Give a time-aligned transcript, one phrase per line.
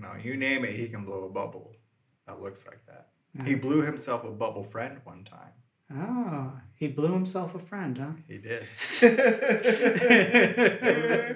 [0.00, 1.74] know, you name it, he can blow a bubble
[2.26, 3.08] that looks like that.
[3.46, 5.52] He blew himself a bubble friend one time.
[5.92, 8.12] Oh, he blew himself a friend, huh?
[8.28, 8.64] He did.
[9.00, 9.16] they, were,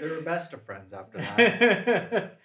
[0.00, 2.38] they were best of friends after that.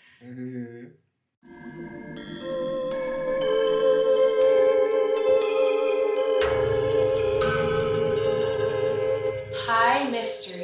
[9.67, 10.58] Hi, Mystery.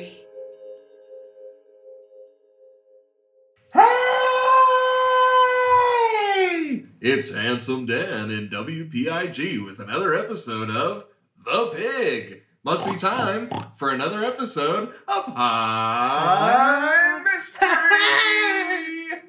[7.07, 11.05] It's Handsome Dan in WPIG with another episode of
[11.45, 12.41] The Pig.
[12.63, 13.47] Must be time
[13.77, 17.69] for another episode of High Mystery.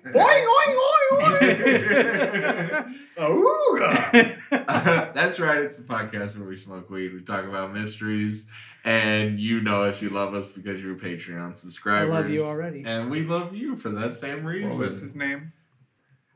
[0.06, 0.76] Oing, oing,
[1.20, 5.12] oing, Auga.
[5.14, 5.58] That's right.
[5.58, 7.12] It's the podcast where we smoke weed.
[7.12, 8.48] We talk about mysteries.
[8.86, 12.08] And you know us, you love us because you're a Patreon I subscribers.
[12.08, 12.84] love you already.
[12.86, 14.70] And we love you for that same reason.
[14.78, 15.52] What was his name?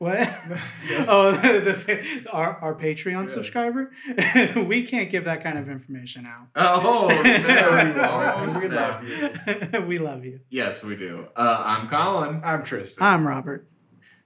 [0.01, 0.17] What?
[1.07, 1.75] oh, the,
[2.23, 3.33] the, our, our Patreon Yes.
[3.33, 3.91] subscriber?
[4.55, 6.47] we can't give that kind of information out.
[6.55, 7.95] Oh, snap.
[8.09, 9.81] Oh, we love you.
[9.81, 10.39] we love you.
[10.49, 11.27] Yes, we do.
[11.35, 12.41] Uh, I'm Colin.
[12.43, 13.03] I'm Tristan.
[13.03, 13.67] I'm Robert.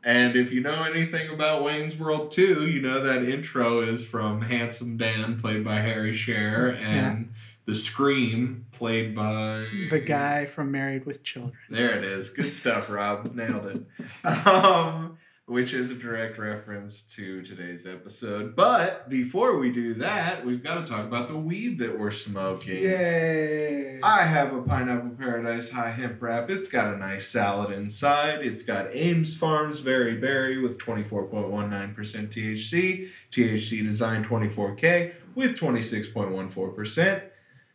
[0.02, 4.44] And if you know anything about Wayne's World 2, you know that intro is from
[4.44, 7.34] Handsome Dan, played by Harry Shearer, and
[7.66, 9.66] The Scream, played by.
[9.92, 11.58] The guy from Married with Children.
[11.70, 12.30] There it is.
[12.30, 13.36] Good stuff, Rob.
[13.36, 14.26] Nailed it.
[14.48, 18.56] Um, which is a direct reference to today's episode.
[18.56, 22.78] But before we do that, we've got to talk about the weed that we're smoking.
[22.78, 24.00] Yay.
[24.02, 26.50] I have a Pineapple Paradise High Hemp Wrap.
[26.50, 28.44] It's got a nice salad inside.
[28.44, 37.22] It's got Ames Farms Very Berry with 24.19% THC, THC Design 24K with 26.14%,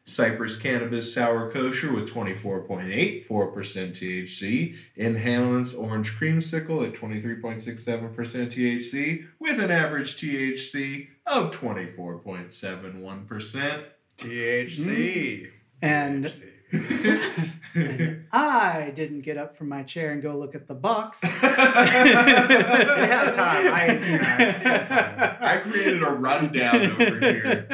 [0.06, 9.70] Cypress Cannabis Sour Kosher with 24.84% THC, Inhalants Orange Creamsicle at 23.67% THC with an
[9.70, 13.84] average THC of 24.71%.
[14.18, 14.76] THC.
[14.76, 15.50] Mm-hmm.
[15.82, 16.46] And THC.
[18.32, 21.18] I didn't get up from my chair and go look at the box.
[21.20, 23.72] He had time.
[23.72, 24.58] I ate snacks.
[24.58, 25.36] He had time.
[25.40, 27.66] I created a rundown over here.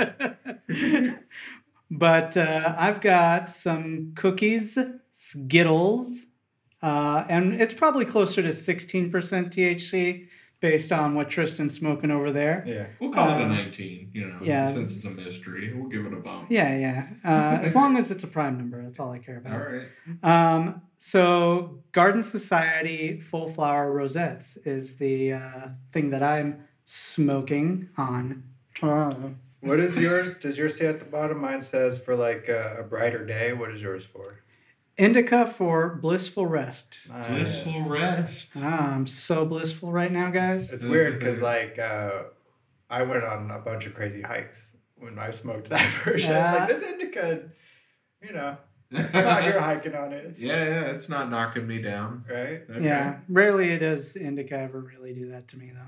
[1.91, 4.79] but uh, I've got some cookies,
[5.13, 6.27] Skittles,
[6.83, 10.29] uh, and it's probably closer to 16% THC
[10.61, 12.65] based on what Tristan's smoking over there.
[12.67, 12.87] Yeah.
[12.99, 14.69] We'll call it a Um, 19, you know, yeah.
[14.71, 15.73] since it's a mystery.
[15.75, 16.47] We'll give it a bump.
[16.51, 17.09] Yeah, yeah.
[17.25, 19.61] Uh, as long as it's a prime number, that's all I care about.
[19.71, 19.89] right.
[20.23, 28.45] Um, so, Garden Society Full Flower Rosettes is the uh, thing that I'm smoking on.
[29.67, 30.37] What is yours?
[30.37, 31.41] Does yours say at the bottom?
[31.41, 33.53] Mine says for like a, a brighter day.
[33.53, 34.43] What is yours for?
[34.97, 36.99] Indica for blissful rest.
[37.29, 38.49] Blissful rest.
[38.57, 40.73] Ah, I'm so blissful right now, guys.
[40.73, 42.23] It's weird because like uh,
[42.89, 46.31] I went on a bunch of crazy hikes when I smoked that version.
[46.31, 46.53] Yeah.
[46.53, 47.41] It's like this indica,
[48.23, 48.57] you know,
[48.95, 50.25] I'm out here hiking on it.
[50.27, 52.25] It's, yeah, yeah, it's not knocking me down.
[52.29, 52.63] Right.
[52.71, 52.85] Okay.
[52.85, 55.81] Yeah, rarely does indica ever really do that to me, though.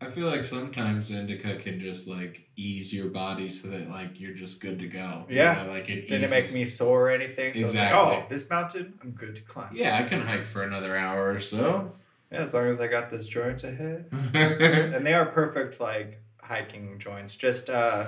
[0.00, 4.34] I feel like sometimes indica can just like ease your body so that like you're
[4.34, 5.24] just good to go.
[5.28, 5.64] You Yeah.
[5.64, 7.52] know, like it Didn't make me sore or anything.
[7.52, 7.98] So Exactly.
[7.98, 9.70] I was like, oh, this mountain, I'm good to climb.
[9.74, 11.90] Yeah, I can hike for another hour or so.
[12.30, 14.08] Yeah, as long as I got this joint to hit.
[14.34, 18.06] and they are perfect like hiking joints just uh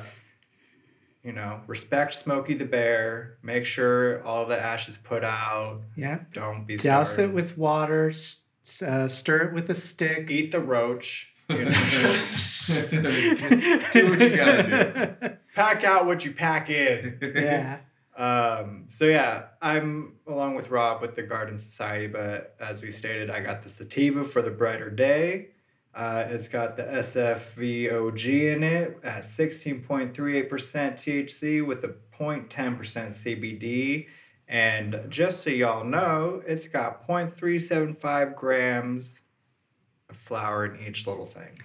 [1.23, 6.21] you know respect smokey the bear make sure all the ash is put out Yeah.
[6.33, 7.31] don't be Douse stubborn.
[7.31, 8.13] it with water,
[8.87, 10.31] uh, stir it with a stick.
[10.31, 11.71] eat the roach you know.
[13.93, 15.29] Do what you gotta do.
[15.55, 17.81] pack out what you pack in yeah.
[18.17, 23.31] um so yeah i'm along with rob with the garden society but as we stated
[23.31, 25.49] i got the sativa for the brighter day
[25.95, 34.07] uh, it's got the SFVOG in it at 16.38% THC with a 0.10% CBD.
[34.47, 39.20] And just so y'all know, it's got 0.375 grams
[40.31, 41.59] of flower in each little thing.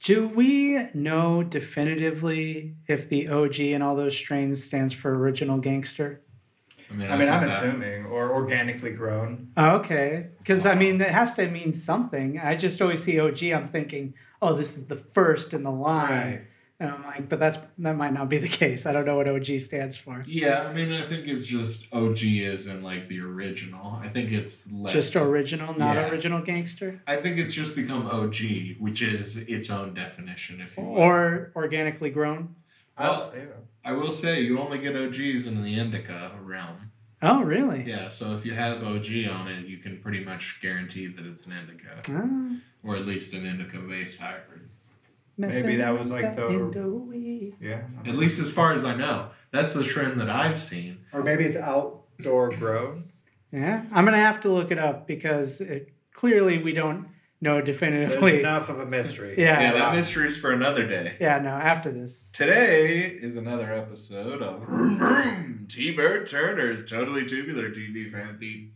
[0.00, 6.20] Do we know definitively if the OG and all those strains stands for original gangster?
[6.90, 9.52] I mean, I mean, I'm that- assuming, or organically grown.
[9.56, 10.26] Oh, okay.
[10.38, 12.38] Because, I mean, it has to mean something.
[12.38, 16.46] I just always see OG, I'm thinking, oh, this is the first in the line.
[16.82, 18.86] And I'm like, but that's that might not be the case.
[18.86, 20.24] I don't know what OG stands for.
[20.26, 24.00] Yeah, I mean, I think it's just OG is in like the original.
[24.02, 24.64] I think it's.
[24.88, 26.10] Just original, not Yeah.
[26.10, 27.00] original gangster?
[27.06, 30.98] I think it's just become OG, which is its own definition, if you will.
[30.98, 32.56] Or organically grown?
[32.98, 33.32] Well.
[33.84, 36.90] I will say you only get OGs in the indica realm.
[37.20, 37.84] Oh, really?
[37.86, 41.46] Yeah, so if you have OG on it, you can pretty much guarantee that it's
[41.46, 44.68] an indica, Ah, or at least an indica-based hybrid.
[45.36, 47.54] Maybe that was like the- Indo-wee.
[47.60, 47.82] Yeah.
[48.06, 50.98] At least as far as I know, that's the trend that I've seen.
[51.12, 53.04] Or maybe it's outdoor grown.
[53.50, 57.08] Yeah, I'm gonna have to look it up because it, clearly we don't
[57.40, 58.38] know There's definitively.
[58.40, 59.34] enough of a mystery.
[59.38, 59.60] Yeah.
[59.60, 61.16] Yeah, that mystery's for another day.
[61.20, 61.50] Yeah, no.
[61.50, 68.38] After this, Today is another episode of Vroom Vroom, T-Bird Turner's Totally Tubular TV Fan
[68.38, 68.70] Theories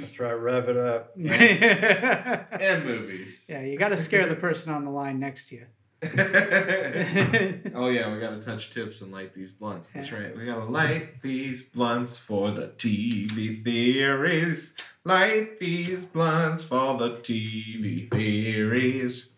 [0.00, 1.12] Let's try rev it up.
[1.16, 3.44] yeah, and movies.
[3.48, 5.66] Yeah, you got to scare the person on the line next to you.
[6.02, 9.88] oh yeah, we gotta touch tips and light these blunts.
[9.88, 10.36] That's right.
[10.36, 14.74] We gotta light these blunts for the TV theories.
[15.04, 19.28] Light these blunts for the TV theories.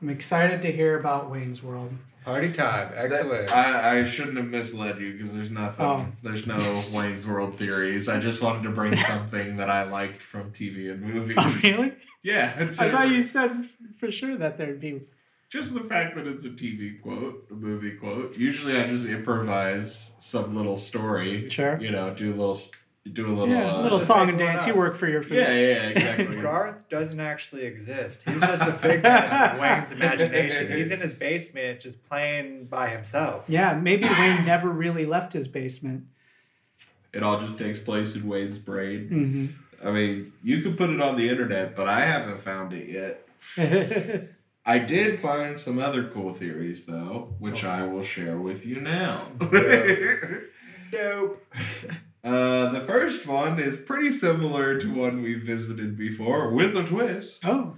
[0.00, 1.94] I'm excited to hear about Wayne's World.
[2.24, 2.90] Party time.
[2.94, 3.50] Excellent.
[3.50, 5.84] I, I shouldn't have misled you because there's nothing.
[5.84, 6.06] Oh.
[6.22, 6.56] There's no
[6.94, 8.08] Wayne's World theories.
[8.08, 11.36] I just wanted to bring something that I liked from TV and movies.
[11.38, 11.94] Oh, really?
[12.22, 12.52] Yeah.
[12.58, 13.68] I to- thought you said
[13.98, 15.02] for sure that there'd be.
[15.50, 18.36] Just the fact that it's a TV quote, a movie quote.
[18.36, 21.48] Usually, I just improvise some little story.
[21.48, 21.78] Sure.
[21.80, 22.58] You know, do a little,
[23.12, 23.48] do a little.
[23.48, 24.66] Yeah, uh, little song and dance.
[24.66, 25.36] You work for your food.
[25.38, 26.36] Yeah, yeah, yeah, exactly.
[26.42, 28.20] Garth doesn't actually exist.
[28.26, 30.76] He's just a figment of Wayne's imagination.
[30.76, 33.44] He's in his basement just playing by himself.
[33.48, 36.04] Yeah, maybe Wayne never really left his basement.
[37.12, 39.08] it all just takes place in Wayne's brain.
[39.08, 39.46] hmm
[39.86, 44.28] I mean, you could put it on the internet, but I haven't found it yet.
[44.64, 49.26] I did find some other cool theories, though, which I will share with you now.
[50.92, 51.44] Nope.
[52.24, 57.44] Uh, the first one is pretty similar to one we visited before, with a twist.
[57.44, 57.76] oh,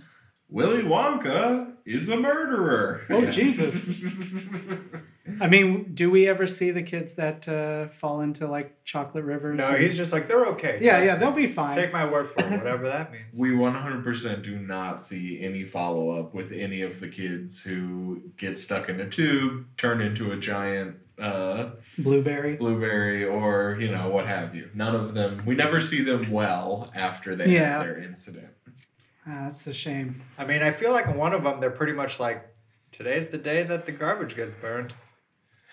[0.48, 3.02] Willy Wonka is a murderer.
[3.10, 3.84] Oh, Jesus.
[5.40, 9.58] I mean, do we ever see the kids that uh, fall into like chocolate rivers?
[9.58, 10.78] No, and- he's just like, they're okay.
[10.80, 11.18] yeah, Trust yeah, me.
[11.20, 11.74] they'll be fine.
[11.74, 13.36] Take my word for it, whatever that means.
[13.38, 18.58] we 100% do not see any follow up with any of the kids who get
[18.58, 22.56] stuck in a tube, turn into a giant uh, Blueberry.
[22.56, 24.68] blueberry, or, you know, what have you.
[24.74, 27.78] None of them, we never see them well after they Yeah.
[27.78, 28.48] have their incident.
[29.26, 30.22] Ah, that's a shame.
[30.38, 32.46] I mean, I feel like in one of them, they're pretty much like,
[32.92, 34.94] today's the day that the garbage gets burned.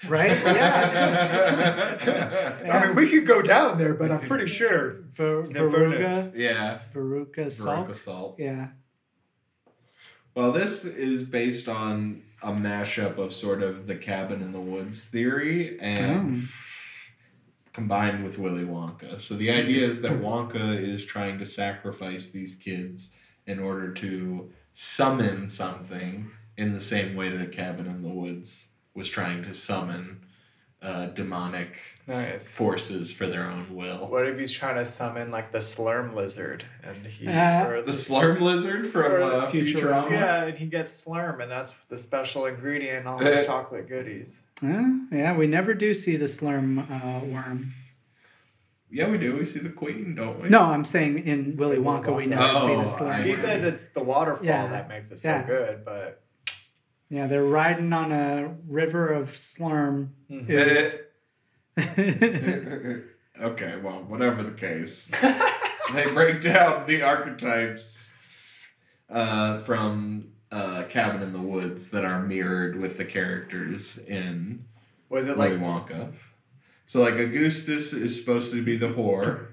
[0.08, 0.32] Right?
[0.44, 2.58] Yeah.
[2.74, 5.02] I mean, we could go down there, but I'm pretty sure.
[5.12, 6.28] Ver- The furnace.
[6.30, 6.32] Veruga.
[6.36, 6.80] yeah.
[6.94, 7.88] Veruca salt.
[7.88, 8.36] Veruca salt.
[8.40, 8.68] Yeah.
[10.36, 15.00] Well, this is based on a mashup of sort of the cabin in the woods
[15.00, 16.48] theory and Oh.
[17.72, 19.20] combined with Willy Wonka.
[19.22, 23.12] So the idea is that Wonka is trying to sacrifice these kids
[23.46, 29.10] in order to summon something in the same way that Cabin in the Woods was
[29.10, 30.22] trying to summon
[30.82, 32.46] uh, demonic Nice.
[32.50, 34.10] forces for their own will.
[34.10, 37.92] What if he's trying to summon like the slurm lizard and he Uh, or The
[37.94, 39.74] slurm lizard from Or uh, Futurama.
[40.08, 40.12] Futurama.
[40.12, 43.88] Yeah, and he gets slurm, and that's the special ingredient in all Uh, his chocolate
[43.88, 44.42] goodies.
[44.62, 47.74] Uh, yeah, we never do see the slurm uh, worm.
[48.92, 49.36] Yeah, we do.
[49.38, 50.50] We see the queen, don't we?
[50.50, 52.30] No, I'm saying in Willy In Willy Wonka, we Wonka.
[52.30, 53.24] never see Oh, the slurm.
[53.24, 54.68] He says it's the waterfall Yeah.
[54.68, 55.42] that makes it Yeah.
[55.42, 56.23] so good, but
[57.14, 60.08] Yeah, they're riding on a river of slurm.
[60.32, 61.00] Mhm.
[63.40, 65.12] okay, well, whatever the case.
[65.94, 68.10] they break down the archetypes
[69.12, 74.66] uh, from uh, Cabin in the Woods that are mirrored with the characters in
[75.08, 76.14] was it Willy like Wonka.
[76.88, 79.50] So, like, Augustus is supposed to be the whore,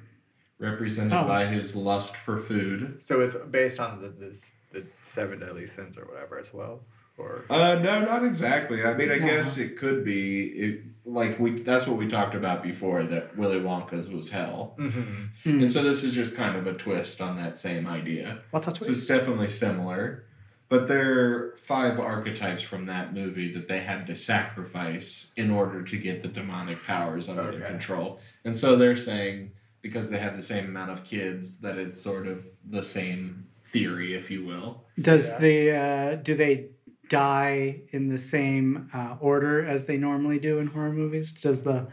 [0.59, 1.27] represented Oh.
[1.27, 3.03] by his lust for food.
[3.05, 3.21] so?
[3.21, 4.39] It's based on the the,
[4.73, 6.81] the seven deadly sins or whatever as well,
[7.21, 8.85] or Uh, no, not exactly.
[8.85, 9.27] I mean, I No.
[9.27, 10.45] guess it could be.
[10.47, 13.03] It, like we, that's what we talked about before.
[13.03, 15.29] That Willy Wonka's was hell, Mhm.
[15.45, 15.61] Hmm.
[15.63, 18.39] and so this is just kind of a twist on that same idea.
[18.51, 20.25] What's a So it's definitely similar.
[20.69, 25.83] But there are five archetypes from that movie that they had to sacrifice in order
[25.83, 28.21] to get the demonic powers under their control.
[28.45, 29.51] And so they're saying
[29.83, 34.15] because they have the same amount of kids that it's sort of the same theory,
[34.15, 34.85] if you will.
[35.01, 35.39] Does Yeah.
[35.39, 36.67] the uh, do they
[37.11, 41.33] die in the same uh, order as they normally do in horror movies?
[41.33, 41.89] Does the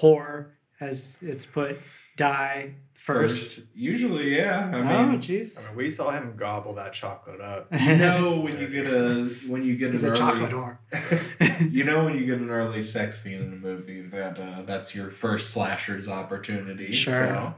[0.00, 0.50] whore,
[0.80, 1.78] as it's put,
[2.16, 3.60] die first?
[3.74, 4.70] Usually, yeah.
[4.72, 5.58] I oh, mean, jeez.
[5.58, 7.68] I mean, we saw him gobble that chocolate up.
[7.80, 10.52] you know when you get a when you get He's an a early, chocolate
[10.90, 11.72] whore.
[11.72, 14.94] you know when you get an early sex scene in a movie that uh, that's
[14.94, 16.90] your first slasher's opportunity.
[16.90, 17.12] Sure.
[17.12, 17.54] So.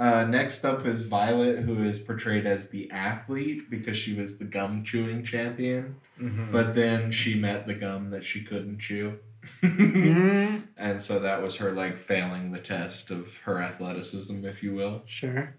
[0.00, 4.46] Uh, next up is Violet, who is portrayed as the athlete because she was the
[4.46, 6.50] gum chewing champion, Mhm.
[6.50, 9.18] but then she met the gum that she couldn't chew.
[9.62, 14.72] Mm, and so that was her like failing the test of her athleticism, if you
[14.74, 15.02] will.
[15.04, 15.56] sure.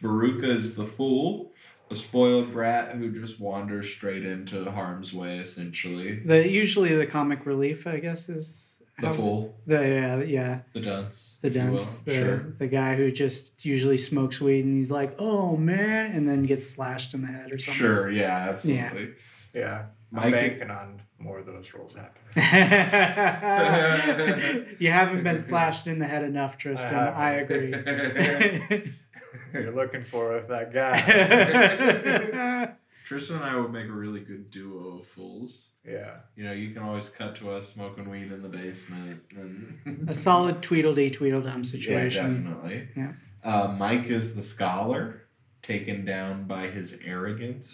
[0.00, 1.52] Veruca is the fool,
[1.90, 6.20] a spoiled brat who just wanders straight into harm's way, essentially.
[6.20, 8.64] The usually the comic relief, I guess, is
[9.00, 12.36] The fool, The yeah, yeah, the dunce, the if dunce, the Sure.
[12.58, 16.68] the guy who just usually smokes weed and he's like, "Oh man," and then gets
[16.68, 17.74] slashed in the head or something.
[17.78, 19.14] Sure, yeah, absolutely.
[19.54, 19.86] Yeah.
[20.12, 22.24] I'm Mike- banking on more of those roles happening.
[24.78, 26.94] you haven't been slashed in the head enough, Tristan.
[26.94, 27.70] I, agree.
[29.52, 32.72] You're looking for that guy.
[33.08, 35.64] Tristan and I would make a really good duo of fools.
[35.82, 36.16] Yeah.
[36.36, 39.22] You know, you can always cut to us smoking weed in the basement.
[39.34, 42.26] And A solid Tweedledee Tweedledum situation.
[42.26, 42.88] yeah, definitely.
[42.94, 43.12] Yeah.
[43.42, 45.22] Uh, Mike is the scholar,
[45.62, 47.66] taken down by his arrogance.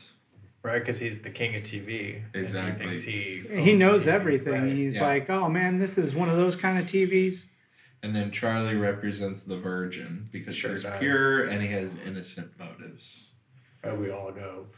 [0.63, 2.23] Right, because he's the king of TV.
[2.33, 2.97] and Exactly.
[3.01, 4.53] he he, he knows TV, everything.
[4.63, 4.73] right.
[4.73, 5.07] He's Yeah.
[5.09, 7.47] like, "Oh man, this is one of those kind of TVs."
[8.05, 10.99] And then Charlie represents the virgin because Sure he's does.
[11.01, 13.33] pure and he has innocent motives.
[13.83, 14.69] But we all know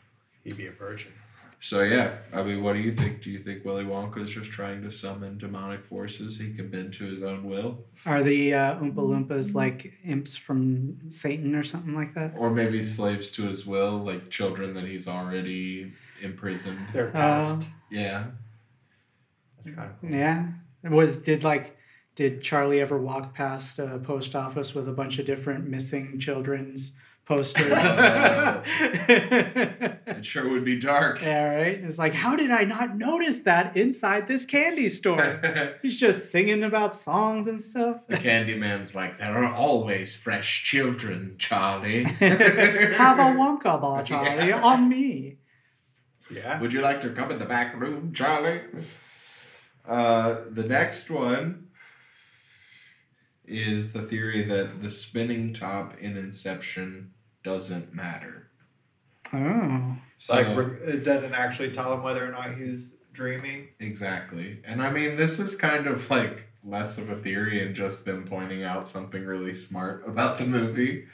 [0.46, 1.12] he'd be a virgin.
[1.60, 3.22] So yeah, I mean, what do you think?
[3.22, 6.92] Do you think Willy Wonka is just trying to summon demonic forces he can bend
[6.94, 11.94] to his own will, Are the uh, Oompa Loompas like imps from Satan or something
[11.94, 12.34] like that?
[12.36, 16.78] or maybe slaves to his will, like children that he's already imprisoned?
[16.92, 17.68] They're Uh, past.
[17.90, 18.26] Yeah,
[19.56, 20.10] That's kind of cool.
[20.10, 20.48] yeah.
[20.84, 21.76] Was did like
[22.14, 26.92] did Charlie ever walk past a post office with a bunch of different missing children's
[27.26, 27.68] posters?
[27.70, 28.62] Yeah,
[30.06, 31.20] it sure would be dark.
[31.20, 31.78] Yeah, right.
[31.82, 35.40] It's like, how did I not notice that inside this candy store?
[35.82, 38.06] He's just singing about songs and stuff.
[38.06, 42.04] The candy man's like, there are always fresh children, Charlie.
[42.04, 44.62] Have a Wonka ball, Charlie, Yeah.
[44.62, 45.38] on me.
[46.30, 46.60] Yeah.
[46.60, 48.60] Would you like to come in the back room, Charlie?
[49.86, 51.68] Uh, the next one
[53.44, 57.12] is the theory that the spinning top in Inception
[57.46, 58.48] doesn't matter.
[59.32, 59.96] Oh.
[60.18, 60.46] So, Like,
[60.82, 63.68] it doesn't actually tell him whether or not he's dreaming.
[63.78, 64.58] exactly.
[64.64, 68.24] And I mean, this is kind of like less of a theory and just them
[68.26, 71.06] pointing out something really smart about the movie.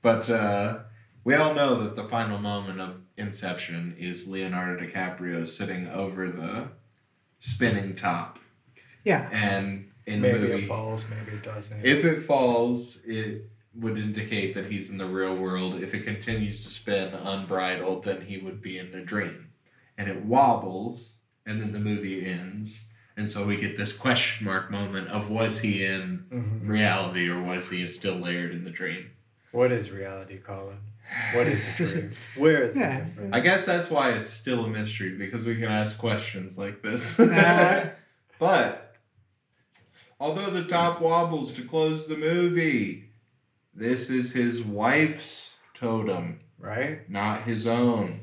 [0.00, 0.78] But uh,
[1.22, 6.68] we all know that the final moment of Inception is Leonardo DiCaprio sitting over the
[7.40, 8.38] spinning top.
[9.04, 9.28] Yeah.
[9.32, 11.84] And in maybe the movie, it falls, maybe it doesn't.
[11.84, 15.82] if it falls, it would indicate that he's in the real world.
[15.82, 19.50] If it continues to spin unbridled, then he would be in a dream.
[19.98, 22.88] And it wobbles, and then the movie ends.
[23.16, 26.68] And so we get this question mark moment of was he in Mhm.
[26.68, 29.10] reality or was he still layered in the dream?
[29.52, 30.78] What is reality, Colin?
[31.32, 32.10] What is the dream?
[32.36, 33.00] Where is Yeah.
[33.00, 33.36] the difference?
[33.36, 37.18] I guess that's why it's still a mystery because we can ask questions like this.
[37.20, 37.90] Uh.
[38.40, 38.96] but
[40.20, 43.03] although the top wobbles to close the movie,
[43.74, 47.08] this is his wife's totem, Right?
[47.10, 48.20] not his own.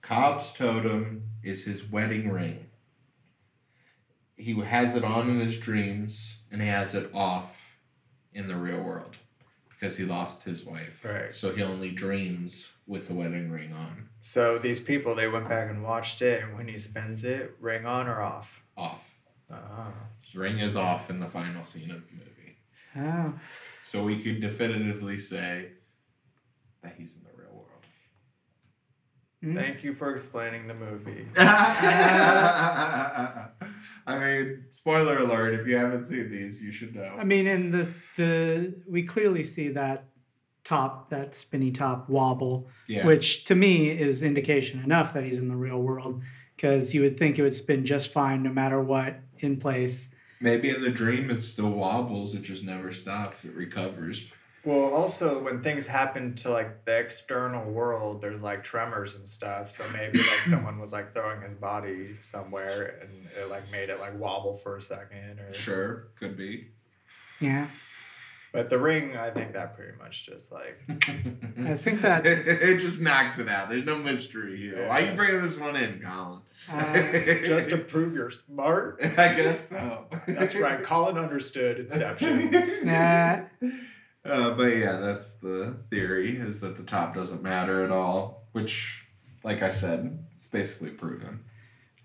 [0.00, 2.66] Cobb's totem is his wedding ring.
[4.36, 7.76] He has it on in his dreams and he has it off
[8.32, 9.16] in the real world
[9.68, 11.04] because he lost his wife.
[11.04, 11.34] Right.
[11.34, 14.08] So he only dreams with the wedding ring on.
[14.20, 17.86] So these people, they went back and watched it, and when he spends it, ring
[17.86, 18.62] on or off?
[18.76, 19.14] Off.
[19.50, 19.92] Ah.
[20.22, 22.56] His ring is off in the final scene of the movie.
[22.96, 23.34] Oh.
[23.94, 25.68] So we could definitively say
[26.82, 27.68] that he's in the real world.
[29.44, 29.54] Mm.
[29.54, 31.28] Thank you for explaining the movie.
[31.36, 33.50] I
[34.08, 37.14] mean, spoiler alert, if you haven't seen these, you should know.
[37.16, 40.08] I mean, in the the we clearly see that
[40.64, 43.06] top, that spinny top wobble, yeah.
[43.06, 46.20] which to me is indication enough that he's in the real world,
[46.56, 50.08] because you would think it would spin just fine no matter what in place.
[50.44, 54.26] Maybe in the dream it still wobbles, it just never stops, it recovers.
[54.62, 59.74] Well, also when things happen to like the external world, there's like tremors and stuff.
[59.74, 63.98] So maybe like someone was like throwing his body somewhere and it like made it
[64.00, 66.68] like wobble for a second or Sure, could be.
[67.40, 67.68] Yeah,
[68.54, 72.78] But the ring, I think that pretty much just like I think that it, it
[72.78, 73.68] just knocks it out.
[73.68, 74.86] There's no mystery here.
[74.86, 76.38] Why are you bringing this one in, Colin?
[76.70, 79.00] uh, just to prove you're smart.
[79.02, 80.06] I guess so.
[80.28, 80.80] That's right.
[80.84, 82.52] Colin understood Inception.
[82.84, 83.40] nah,
[84.24, 89.04] Uh, but yeah, that's the theory is that the top doesn't matter at all, which,
[89.42, 91.40] like I said, it's basically proven.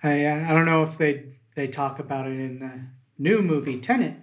[0.01, 2.87] I uh, I don't know if they they talk about it in the
[3.19, 4.15] new movie Tenet,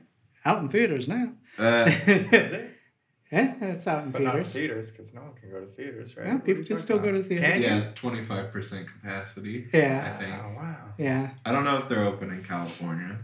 [0.44, 1.34] out in theaters now.
[1.58, 2.72] Uh, Is it?
[3.32, 4.52] Yeah, it's out in But not in theaters.
[4.52, 6.26] theaters because no one can go to theaters, right?
[6.28, 7.64] Yeah, people you can talking still go to theaters.
[7.64, 7.82] Can you?
[7.84, 9.66] yeah, twenty five percent capacity.
[9.72, 10.34] Yeah, I Yeah, think.
[10.44, 10.76] Oh wow.
[10.96, 11.30] yeah.
[11.44, 13.18] I don't know if they're open in California.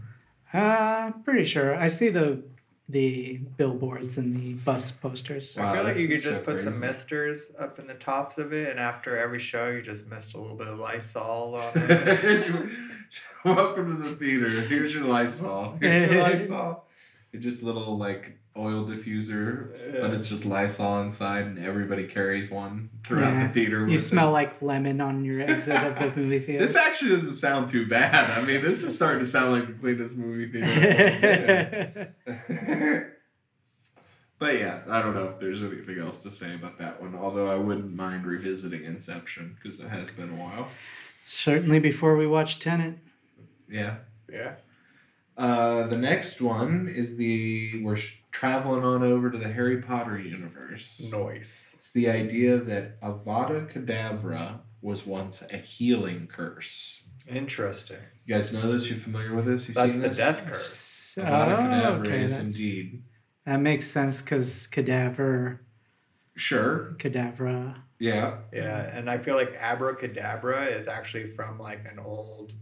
[0.51, 1.73] Uh, pretty sure.
[1.75, 2.43] I see the
[2.89, 5.55] the billboards and the bus posters.
[5.57, 8.37] Wow, I feel like you could so just put some misters up in the tops
[8.37, 11.71] of it, and after every show, you just mist a little bit of Lysol on
[11.75, 12.69] it.
[13.45, 14.49] Welcome to the theater.
[14.49, 15.77] Here's your Lysol.
[15.79, 16.85] Here's your Lysol.
[17.33, 22.91] It's just little like oil diffuser, but it's just Lysol inside, and everybody carries one
[23.03, 23.47] throughout Yeah.
[23.47, 23.87] the theater.
[23.87, 24.33] You smell it.
[24.33, 26.63] like lemon on your exit of the movie theater.
[26.63, 28.29] This actually doesn't sound too bad.
[28.29, 32.13] I mean, this is starting to sound like the cleanest movie theater.
[34.39, 37.15] but yeah, I don't know if there's anything else to say about that one.
[37.15, 40.67] Although I wouldn't mind revisiting Inception because it has been a while.
[41.25, 42.99] Certainly before we watch Tenet.
[43.69, 43.95] Yeah.
[44.31, 44.55] yeah.
[45.37, 47.97] Uh, the next one is the we're
[48.31, 50.91] traveling on over to the Harry Potter universe.
[51.11, 51.71] Noise.
[51.73, 57.03] It's the idea that Avada Kedavra was once a healing curse.
[57.27, 57.97] Interesting.
[58.25, 58.89] You guys know this?
[58.89, 59.67] You're familiar with this?
[59.67, 60.17] You've That's seen the this?
[60.17, 61.13] death curse.
[61.17, 63.03] Avada Oh, Kedavra okay, is that's- indeed.
[63.45, 65.61] That makes sense because cadaver,
[66.35, 66.93] Sure.
[66.97, 67.81] cadavra.
[67.99, 68.37] Yeah.
[68.53, 72.53] Yeah, and I feel like abracadabra is actually from like an old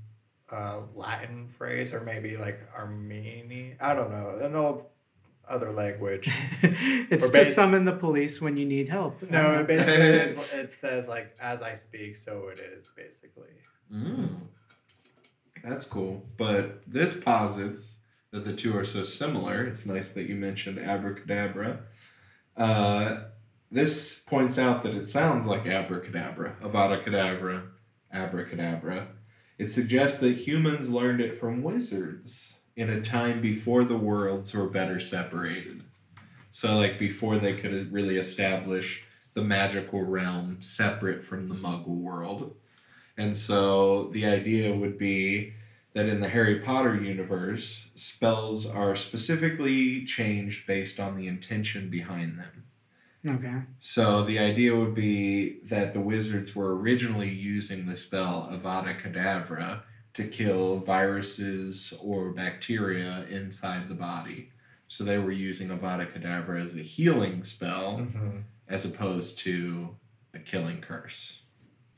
[0.51, 3.77] uh, Latin phrase, or maybe like Armenian.
[3.79, 4.85] I don't know, an old
[5.47, 6.29] other language.
[6.61, 9.21] it's Or to bas- summon the police when you need help.
[9.29, 13.49] No, it basically is, it says like as I speak, so it is basically.
[13.93, 14.29] Mm.
[15.63, 16.25] That's cool.
[16.37, 17.97] But this posits
[18.31, 19.63] that the two are so similar.
[19.63, 21.81] It's nice that you mentioned abracadabra.
[22.55, 23.17] Uh,
[23.71, 27.67] this points out that it sounds like abracadabra, avada kedavra,
[28.11, 29.07] abracadabra.
[29.61, 34.65] It suggests that humans learned it from wizards in a time before the worlds were
[34.65, 35.83] better separated.
[36.51, 39.03] So, like, before they could really establish
[39.35, 42.55] the magical realm separate from the muggle world.
[43.17, 45.53] And so the idea would be
[45.93, 52.39] that in the Harry Potter universe, spells are specifically changed based on the intention behind
[52.39, 52.63] them.
[53.27, 53.61] Okay.
[53.79, 59.81] So the idea would be that the wizards were originally using the spell Avada Kedavra
[60.13, 64.49] to kill viruses or bacteria inside the body.
[64.87, 68.39] So they were using Avada Kedavra as a healing spell Mm-hmm.
[68.67, 69.95] as opposed to
[70.33, 71.41] a killing curse.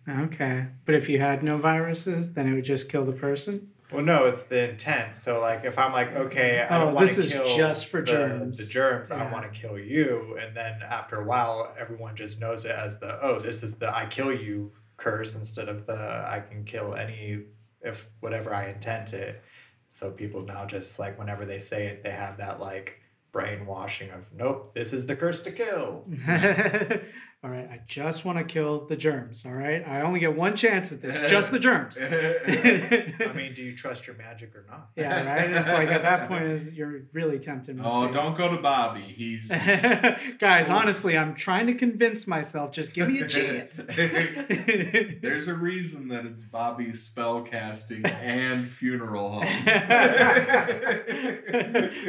[0.08, 0.68] Okay.
[0.86, 3.70] But if you had no viruses, then it would just kill the person?
[3.94, 5.16] Well, no, it's the intent.
[5.16, 8.58] So, like, if I'm like, okay, I Oh, this is just for the, germs.
[8.58, 12.66] The germs, I want to kill you, and then after a while, everyone just knows
[12.66, 16.42] it as the oh, this is the I kill you curse instead of the I
[16.48, 17.44] can kill any
[17.82, 19.44] if whatever I intend it.
[19.90, 23.00] So people now just like whenever they say it, they have that like
[23.32, 26.06] brainwashing of nope, this is the curse to kill.
[27.44, 27.68] all right.
[27.70, 29.46] I just want to kill the germs.
[29.46, 29.86] All right.
[29.86, 31.30] I only get one chance at this.
[31.30, 31.98] Just the germs.
[32.02, 34.92] I mean, do you trust your magic or not?
[34.96, 35.50] Yeah, right.
[35.52, 37.82] It's like at that point, is you're really tempting me.
[37.84, 39.02] Oh, to- don't go to Bobby.
[39.02, 39.50] He's
[40.40, 42.72] Guys, honestly, I'm trying to convince myself.
[42.72, 43.76] Just give me a chance.
[43.76, 49.44] There's a reason that it's Bobby's spell casting and funeral home.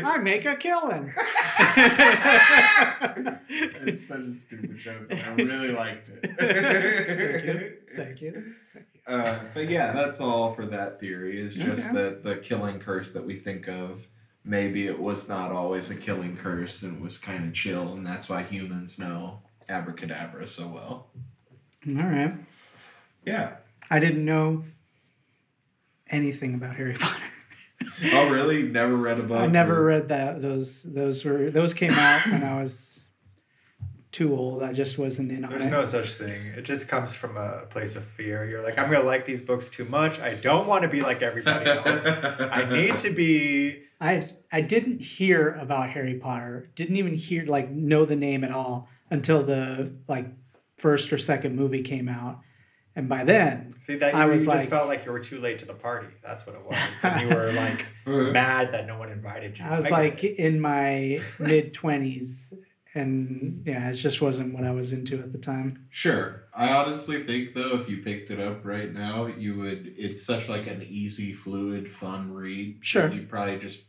[0.06, 1.12] I make a killing.
[4.20, 5.08] It's such a stupid joke.
[5.08, 6.30] but I really liked it.
[6.36, 7.44] Thank it.
[7.46, 7.96] you.
[7.96, 8.54] Thank you.
[9.06, 11.40] Uh, but yeah, that's all for that theory.
[11.40, 11.94] Is just Okay.
[11.96, 14.06] that the killing curse that we think of,
[14.44, 18.06] maybe it was not always a killing curse and it was kind of chill, and
[18.06, 21.10] that's why humans know abracadabra so well.
[21.90, 22.34] All right.
[23.26, 23.56] Yeah.
[23.90, 24.64] I didn't know
[26.08, 27.22] anything about Harry Potter.
[28.12, 28.62] Oh, really?
[28.62, 29.38] Never read a book?
[29.40, 30.40] I never or- read that.
[30.40, 32.93] Those those were those came out when I was
[34.14, 34.62] too old.
[34.62, 35.70] I just wasn't in on There's it.
[35.70, 36.46] no such thing.
[36.56, 38.48] It just comes from a place of fear.
[38.48, 40.20] You're like, I'm gonna like these books too much.
[40.20, 42.06] I don't want to be like everybody else.
[42.06, 43.82] I need to be.
[44.00, 46.70] I I didn't hear about Harry Potter.
[46.74, 50.26] Didn't even hear like know the name at all until the like
[50.78, 52.40] first or second movie came out,
[52.94, 55.20] and by then See that you, I was you like- just felt like you were
[55.20, 56.08] too late to the party.
[56.22, 56.76] That's what it was.
[57.02, 57.86] Then you were like
[58.32, 59.64] mad that no one invited you.
[59.64, 62.52] I was get like in my mid twenties,
[62.94, 65.86] and yeah, it just wasn't what I was into at the time.
[65.90, 66.44] Sure.
[66.54, 69.94] I honestly think though, if you picked it up right now, you would.
[69.98, 72.78] It's such like an easy, fluid, fun read.
[72.82, 73.10] Sure.
[73.12, 73.80] You'd probably just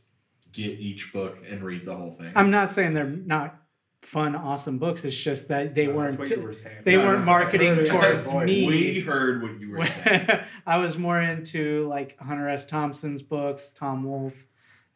[0.52, 2.32] get each book and read the whole thing.
[2.36, 3.56] I'm not saying they're not
[4.02, 5.04] fun, awesome books.
[5.04, 6.18] It's just that they No, weren't.
[6.18, 6.78] what you were saying.
[6.84, 7.26] they No, weren't no.
[7.26, 8.68] marketing towards Boy, me.
[8.68, 10.28] We heard what you were saying.
[10.66, 12.66] I was more into like Hunter S.
[12.66, 14.46] Thompson's books, Tom Wolfe,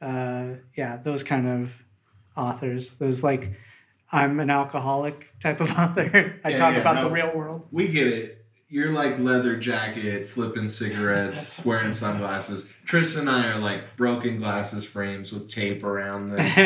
[0.01, 0.45] uh,
[0.75, 1.75] yeah, those kind of
[2.37, 2.91] authors.
[2.95, 3.51] Those like
[4.11, 6.39] I'm an alcoholic type of author.
[6.43, 7.03] I Yeah, talk yeah, about no.
[7.05, 7.67] the real world.
[7.71, 8.35] we get it.
[8.71, 12.71] you're like leather jacket, flipping cigarettes, wearing sunglasses.
[12.85, 16.39] Tristan and I are like broken glasses frames with tape around them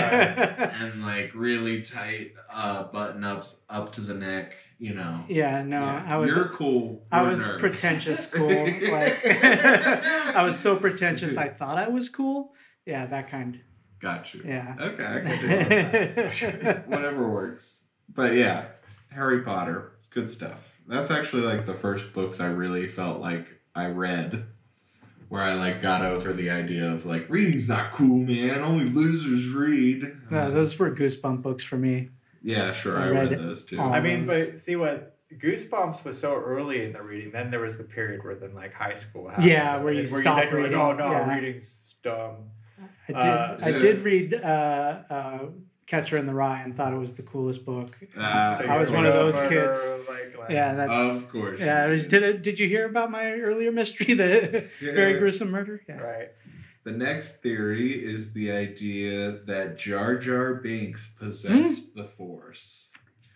[0.00, 4.56] and like really tight uh, button ups up to the neck.
[4.78, 5.24] You know.
[5.28, 6.04] yeah, no, Yeah.
[6.06, 7.06] I was You're cool.
[7.12, 8.48] I was pretentious cool.
[8.48, 12.52] Like I was so pretentious I thought I was cool.
[12.86, 13.60] Yeah, that kind.
[14.00, 14.42] Got you.
[14.46, 14.74] Yeah.
[14.80, 16.32] Okay, I can
[16.62, 16.74] deal.
[16.86, 17.82] Whatever works.
[18.08, 18.66] But yeah,
[19.10, 20.80] Harry Potter, good stuff.
[20.86, 24.46] That's actually like the first books I really felt like I read,
[25.28, 28.60] where I like got over the idea of like reading's not cool, man.
[28.62, 30.16] Only losers read.
[30.30, 32.08] Uh, those were goosebump books for me.
[32.42, 33.80] yeah, sure, I, I read, read those too.
[33.80, 37.30] I mean, but see what Goosebumps was so early in the reading.
[37.30, 39.28] Then there was the period where then like high school.
[39.28, 41.34] Had Yeah, where you where stop then you're reading, Like, oh no, yeah.
[41.34, 42.50] reading's dumb.
[43.08, 43.16] I did.
[43.16, 45.38] Uh, I did read uh, uh,
[45.86, 47.96] Catcher in the Rye and thought it was the coolest book.
[48.16, 49.78] Uh, So I was one of those kids.
[50.08, 51.22] Like, like, Yeah, that's.
[51.24, 51.60] of course.
[51.60, 52.22] yeah, did did.
[52.22, 55.82] it, did you hear about my earlier mystery, the very gruesome murder?
[55.88, 55.98] Yeah.
[55.98, 56.28] right.
[56.84, 62.88] The next theory is the idea that Jar Jar Binks possessed the Force.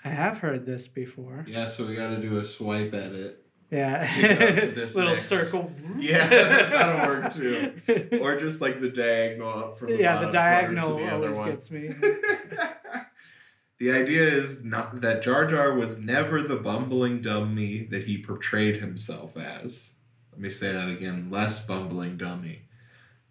[0.03, 1.45] I have heard this before.
[1.49, 3.44] Yeah, so we got to do a swipe edit.
[3.75, 5.29] Yeah, to little next.
[5.29, 5.71] circle.
[5.97, 8.19] Yeah, that'll work too.
[8.21, 11.39] Or just like the diagonal up from the yeah, the diagonal to the other always
[11.39, 11.51] one.
[11.51, 11.89] gets me.
[13.79, 18.79] the idea is not that Jar Jar was never the bumbling dummy that he portrayed
[18.79, 19.89] himself as.
[20.33, 22.63] Let me say that again, less bumbling dummy.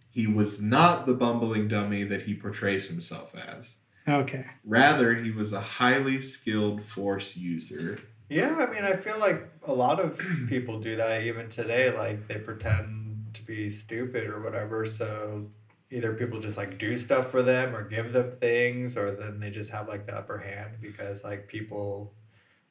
[0.10, 3.76] He was not the bumbling dummy that he portrays himself as.
[4.08, 4.46] Okay.
[4.66, 7.98] Rather, he was a highly skilled force user.
[8.34, 10.20] Yeah, I mean, I feel like a lot of
[10.50, 11.96] people do that even today.
[11.96, 14.86] Like they pretend to be stupid or whatever.
[14.86, 15.48] So
[15.92, 19.52] either people just like do stuff for them or give them things, or then they
[19.52, 22.14] just have like the upper hand because like people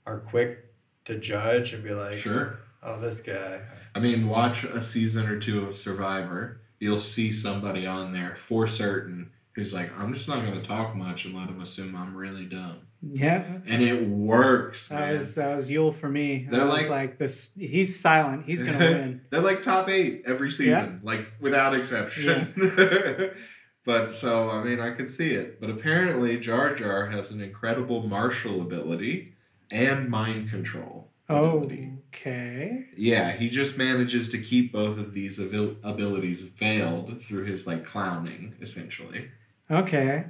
[0.07, 0.67] are quick
[1.05, 2.59] to judge and be like, Sure.
[2.83, 3.61] oh, this guy.
[3.95, 6.61] I mean, watch a season or two of Survivor.
[6.81, 10.97] You'll see somebody on there for certain who's like, I'm just not going to talk
[10.97, 12.87] much and let them assume I'm really dumb.
[13.03, 13.45] Yeah.
[13.67, 15.19] And it works, That man.
[15.19, 16.47] was that was Yul for me.
[16.51, 17.51] They're I was like- like, this.
[17.57, 18.47] He's silent.
[18.47, 19.21] He's gonna win.
[19.31, 22.53] They're like top eight every season, like without exception.
[23.85, 25.61] but so, I mean, I could see it.
[25.61, 29.35] But apparently, Jar Jar has an incredible martial ability
[29.71, 31.11] and mind control.
[31.29, 31.89] ability.
[32.15, 32.85] Okay.
[32.97, 37.85] Yeah, he just manages to keep both of these abil- abilities veiled through his like
[37.85, 39.31] clowning, essentially.
[39.71, 40.27] Okay.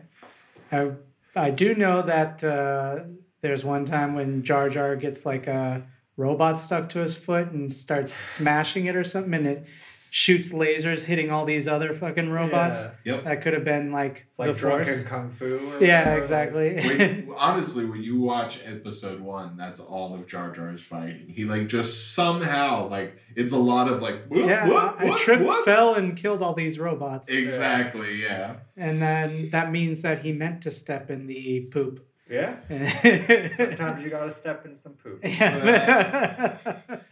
[0.71, 0.93] I
[1.35, 3.05] I do know that uh,
[3.41, 7.73] there's one time when Jar Jar gets like a robot stuck to his foot and
[7.73, 9.67] starts smashing it or something, and it
[10.15, 12.85] shoots lasers hitting all these other fucking robots.
[13.03, 13.15] Yeah.
[13.15, 13.25] Yep.
[13.25, 15.03] That could have been like It's like the drunken force.
[15.05, 15.55] kung fu.
[15.57, 16.19] Or Yeah, whatever.
[16.19, 16.75] exactly.
[16.77, 21.29] When, honestly, when you watch episode one, that's all of Jar Jar's fighting.
[21.31, 25.17] He like just somehow like it's a lot of like whoop, yeah, whoop, I whoop,
[25.17, 25.65] tripped, whoop.
[25.65, 27.29] fell, and killed all these robots.
[27.29, 28.17] Exactly.
[28.23, 28.57] Yeah.
[28.77, 32.07] And then that means that he meant to step in the poop.
[32.33, 32.57] Yeah.
[32.71, 33.55] yeah.
[33.57, 35.21] Sometimes you gotta step in some poop.
[35.25, 36.57] Yeah.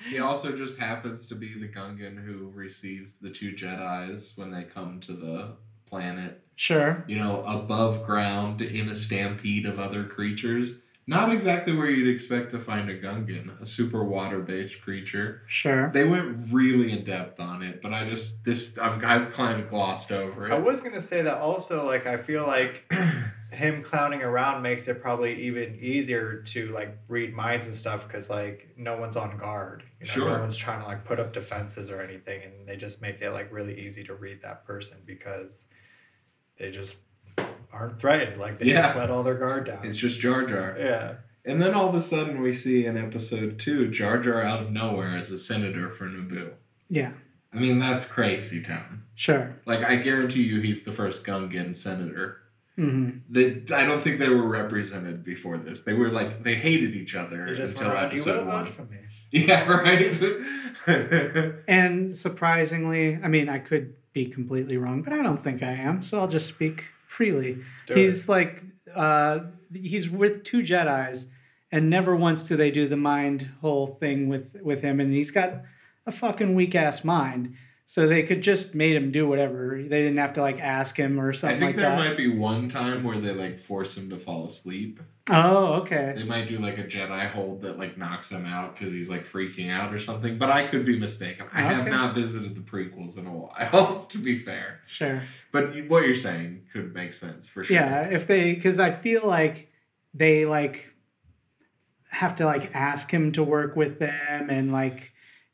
[0.09, 4.65] He also just happens to be the Gungan who receives the two Jedi's when they
[4.65, 5.57] come to the
[5.87, 6.43] planet.
[6.57, 7.05] sure.
[7.07, 10.79] You know, above ground in a stampede of other creatures.
[11.07, 15.43] Not exactly where you'd expect to find a Gungan, a super water-based creature.
[15.47, 15.91] Sure.
[15.91, 19.69] They went really in depth on it, but I just this I'm, I've kind of
[19.69, 21.85] glossed over I was gonna say that also.
[21.85, 22.85] Like I feel like
[23.61, 28.29] him clowning around makes it probably even easier to like read minds and stuff because
[28.29, 29.83] like no one's on guard.
[30.01, 30.31] You know, Sure.
[30.35, 33.31] no one's trying to like put up defenses or anything, and they just make it
[33.33, 35.65] like really easy to read that person because
[36.59, 36.95] they just
[37.73, 38.41] aren't threatened.
[38.41, 38.83] Like they Yeah.
[38.83, 39.85] just let all their guard down.
[39.87, 40.77] It's just Jar Jar.
[40.79, 41.15] yeah.
[41.45, 44.71] And then all of a sudden we see in episode two Jar Jar out of
[44.73, 46.53] nowhere as a senator for Naboo.
[46.89, 47.13] Yeah.
[47.53, 49.05] I mean that's crazy town.
[49.15, 49.57] Sure.
[49.67, 52.40] Like I guarantee you he's the first Gungan senator.
[52.81, 55.83] Hmm They, I don't think they were represented before this.
[55.83, 58.91] They were like they hated each other until went around, you episode one.
[58.91, 58.99] me.
[59.33, 60.19] Yeah, right.
[61.69, 66.03] And surprisingly, I mean, I could be completely wrong, but I don't think I am.
[66.03, 67.59] So I'll just speak freely.
[67.87, 68.63] Do he's like,
[68.97, 69.41] uh,
[69.73, 71.27] he's with two Jedi's,
[71.71, 74.99] and never once do they do the mind whole thing with with him.
[75.01, 75.63] And he's got
[76.07, 77.55] a fucking weak ass mind.
[77.91, 79.83] So they could just made him do whatever.
[79.83, 81.61] They didn't have to like ask him or something.
[81.61, 81.65] Like that.
[81.65, 82.09] I think like there that.
[82.11, 85.01] might be one time where they like force him to fall asleep.
[85.29, 86.15] Oh, okay.
[86.17, 89.27] They might do like a Jedi hold that like knocks him out because he's like
[89.27, 90.39] freaking out or something.
[90.39, 91.47] But I could be mistaken.
[91.53, 94.83] I have not visited the prequels in a while, to be fair.
[94.87, 95.25] Sure.
[95.51, 97.75] But what you're saying could make sense for sure.
[97.75, 99.73] Yeah, if they, because I feel like
[100.15, 100.95] they like,
[102.11, 105.10] have to like ask him to work with them and like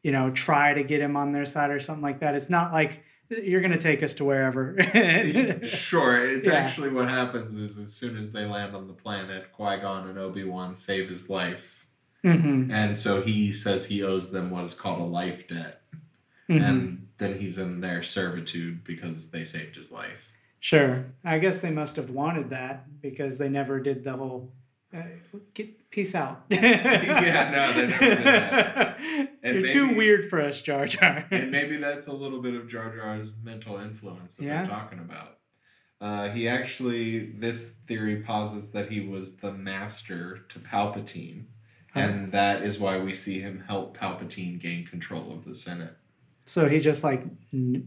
[0.07, 2.37] you know try to get him on their side or something like that.
[2.37, 4.77] It's not like you're gonna take us to wherever.
[5.64, 6.55] sure, it's Yeah.
[6.55, 10.16] actually what happens is as soon as they land on the planet, Qui Gon and
[10.16, 11.88] Obi Wan save his life,
[12.23, 15.83] hmm and so he says he owes them what is called a life debt,
[16.47, 20.31] hmm and then he's in their servitude because they saved his life.
[20.61, 21.07] Sure.
[21.25, 24.53] I guess they must have wanted that because they never did the whole
[24.95, 25.03] uh,
[25.55, 26.45] get peace out.
[26.51, 29.01] Yeah, no, they never did that.
[29.43, 31.25] And You're too weird for us, Jar Jar.
[31.31, 34.63] and maybe that's a little bit of Jar Jar's mental influence that Yeah.
[34.63, 35.39] they're talking about.
[36.01, 41.45] Uh, he actually, this theory posits that he was the master to Palpatine,
[41.95, 42.01] Oh.
[42.01, 45.97] and that is why we see him help Palpatine gain control of the Senate.
[46.45, 47.23] so he just like,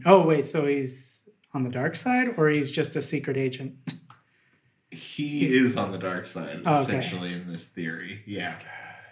[0.04, 1.22] oh wait, so he's
[1.54, 3.74] on the dark side, or he's just a secret agent?
[4.90, 6.98] He is on the dark side, Oh, okay.
[6.98, 8.22] essentially, in this theory.
[8.26, 8.54] Yeah.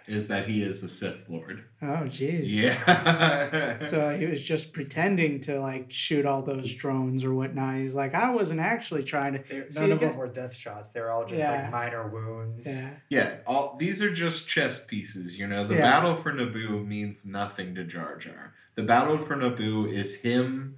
[0.07, 1.63] Is that he is the Sith Lord.
[1.83, 2.45] Oh jeez.
[2.45, 3.77] Yeah.
[3.89, 7.75] So he was just pretending to like shoot all those drones or whatnot.
[7.75, 9.39] He's like, I wasn't actually trying to.
[9.47, 10.89] They- So none you of them were death shots.
[10.89, 11.61] They're all just Yeah.
[11.61, 12.65] like minor wounds.
[12.65, 12.89] Yeah.
[13.09, 15.37] Yeah, all these are just chess pieces.
[15.37, 15.81] You know, the Yeah.
[15.81, 18.55] battle for Naboo means nothing to Jar Jar.
[18.73, 20.77] The battle for Naboo is him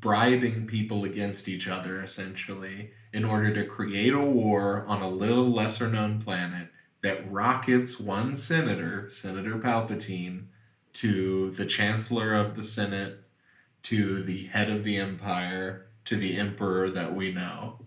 [0.00, 5.50] bribing people against each other, essentially, in order to create a war on a little
[5.50, 6.68] lesser known planet
[7.02, 10.46] that rockets one senator, Senator Palpatine,
[10.92, 13.24] to the Chancellor of the Senate,
[13.84, 17.78] to the head of the Empire, to the Emperor that we know.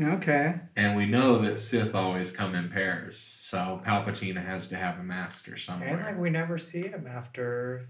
[0.00, 0.54] Okay.
[0.76, 5.02] And we know that Sith always come in pairs, so Palpatine has to have a
[5.02, 5.88] master somewhere.
[5.88, 7.88] And like we never see him after,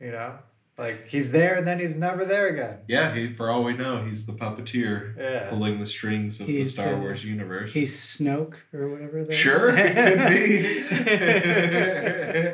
[0.00, 0.38] you know,
[0.78, 2.78] like he's there and then he's never there again.
[2.86, 5.50] yeah, he, for all we know, he's the puppeteer Yeah.
[5.50, 7.72] pulling the strings of He's, the Star uh, Wars universe.
[7.74, 9.24] He's Snoke or whatever.
[9.24, 10.18] they- sure, it could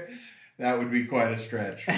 [0.08, 0.14] be.
[0.58, 1.84] that would be quite a stretch.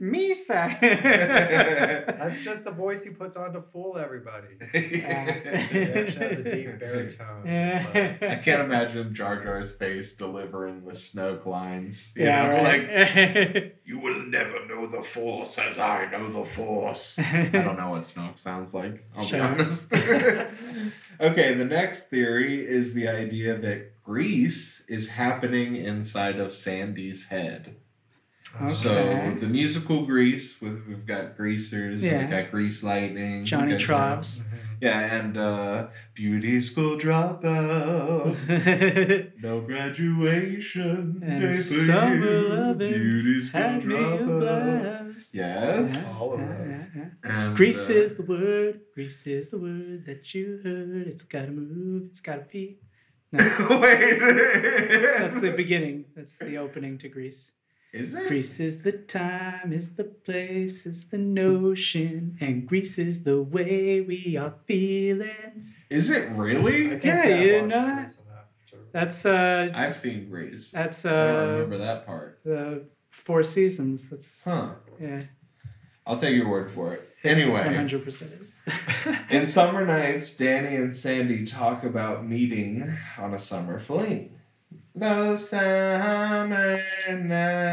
[0.00, 0.80] Misa.
[2.18, 4.48] That's just the voice he puts on to fool everybody.
[4.72, 7.42] He Uh, actually has a deep baritone.
[7.46, 12.12] It's I can't imagine Jar Jar's face delivering the Snoke lines.
[12.16, 13.80] You yeah, know, like.
[13.84, 17.14] You will never know the Force as I know the Force.
[17.18, 19.40] I don't know what Snoke sounds like, I'll Sure.
[19.40, 19.92] be honest.
[21.20, 27.76] okay, the next theory is the idea that Grease is happening inside of Sandy's head.
[28.70, 32.20] So the musical Grease, we've, we've got Greasers, Yeah.
[32.20, 34.42] we've got Grease Lightning, we've Johnny got- Trovs.
[34.80, 38.36] Yeah, and uh, Beauty School Dropout.
[39.42, 41.20] No graduation.
[41.24, 42.48] And day for summer you.
[42.48, 44.40] loving Beauty School Had me a Dropout.
[44.40, 45.30] blast.
[45.32, 46.14] Yes.
[46.20, 46.88] All of Yeah, those.
[46.94, 47.46] yeah, yeah.
[47.46, 48.80] And, Grease uh, is the word.
[48.94, 51.06] Grease is the word that you heard.
[51.08, 52.04] It's gotta move.
[52.10, 52.78] It's gotta be.
[53.34, 54.18] No, Wait.
[55.18, 56.04] that's the beginning.
[56.14, 57.52] That's the opening to Grease.
[57.92, 58.26] Is it?
[58.28, 64.00] Grease is the time, is the place, is the notion, and Grease is the way
[64.00, 65.72] we are feeling.
[65.90, 66.88] Is it I really?
[66.98, 68.06] can't Yeah, you know
[68.92, 70.70] That's uh, I've seen Grease.
[70.70, 71.08] that's uh.
[71.08, 72.38] I don't remember that part.
[72.44, 74.08] the Four Seasons.
[74.10, 74.74] That's Huh.
[75.00, 75.22] yeah.
[76.06, 77.02] I'll take your word for it.
[77.24, 78.54] Anyway, hundred percent is.
[79.30, 84.38] in Summer Nights, Danny and Sandy talk about meeting on a summer fling.
[84.94, 87.64] Those summer nights.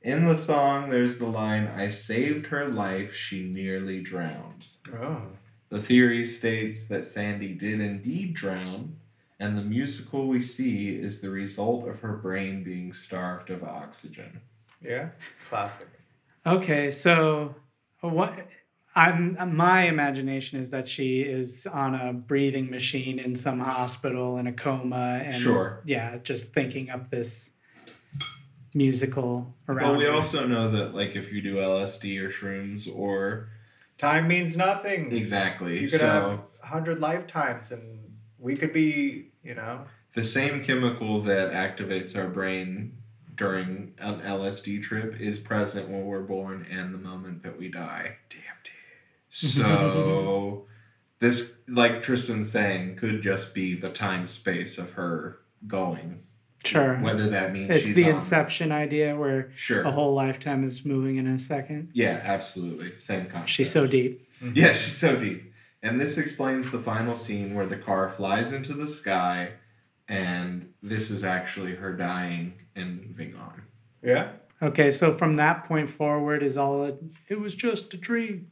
[0.00, 4.68] In the song, there's the line, I saved her life, she nearly drowned.
[4.94, 5.22] Oh.
[5.70, 8.96] The theory states that Sandy did indeed drown,
[9.40, 14.40] and the musical we see is the result of her brain being starved of oxygen.
[14.80, 15.10] Yeah.
[15.48, 15.88] Classic.
[16.48, 17.54] Okay, so
[18.00, 18.32] what?
[18.94, 24.46] I'm my imagination is that she is on a breathing machine in some hospital in
[24.46, 25.82] a coma, and Sure.
[25.84, 27.50] yeah, just thinking up this
[28.74, 29.92] musical around.
[29.92, 30.12] But we her.
[30.12, 33.48] also know that, like, if you do LSD or shrooms or
[33.98, 35.10] Time means nothing.
[35.12, 39.80] exactly, You could so have a hundred lifetimes, and we could be, you know,
[40.14, 42.97] the same chemical that activates our brain
[43.48, 48.16] during an LSD trip is present when we're born and the moment that we die.
[48.28, 48.70] DMT.
[49.30, 50.66] So
[51.20, 56.18] this, like Tristan's saying, could just be the time space of her going.
[56.64, 56.96] sure.
[56.96, 59.82] Whether that means It's she's the on- Inception idea where Sure.
[59.84, 61.90] a whole lifetime is moving in a second.
[61.94, 62.96] Yeah, absolutely.
[62.98, 63.48] Same concept.
[63.50, 64.24] She's so deep.
[64.54, 65.52] Yeah, she's so deep.
[65.82, 69.50] And this explains the final scene where the car flies into the sky,
[70.08, 73.62] and this is actually her dying and moving on.
[74.02, 74.32] yeah.
[74.60, 78.50] Okay, so from that point forward is all it, it was just a dream.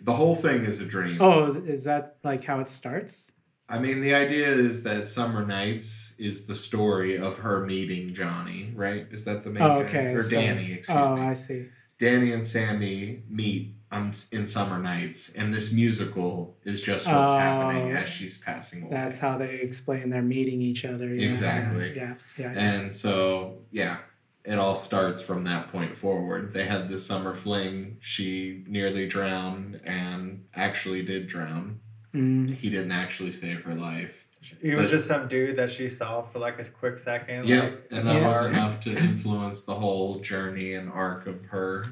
[0.00, 1.18] The whole thing is a dream.
[1.20, 3.30] Oh, is that like how it starts?
[3.68, 8.72] I mean, the idea is that Summer Nights is the story of her meeting Johnny,
[8.74, 9.06] right?
[9.10, 9.88] Is that the main Oh, guy?
[9.88, 11.22] okay, Or so- Danny, excuse Oh, me.
[11.22, 11.66] I see.
[11.98, 17.92] Danny and Sandy meet on, in Summer Nights, and this musical is just what's happening
[17.92, 17.96] Oh.
[17.96, 18.90] as she's passing away.
[18.90, 21.14] That's how they explain they're meeting each other.
[21.14, 21.94] Yeah, Exactly.
[21.96, 22.52] Yeah, yeah.
[22.52, 22.58] yeah.
[22.74, 23.98] And so, yeah,
[24.44, 26.52] it all starts from that point forward.
[26.52, 27.98] They had the summer fling.
[28.00, 31.80] She nearly drowned and actually did drown.
[32.14, 32.54] Mm.
[32.56, 34.26] He didn't actually save her life.
[34.60, 37.46] He was But- just some dude that she saw for like a quick second.
[37.48, 38.28] Yep, like, and that Yeah.
[38.28, 41.84] was enough to influence the whole journey and arc of her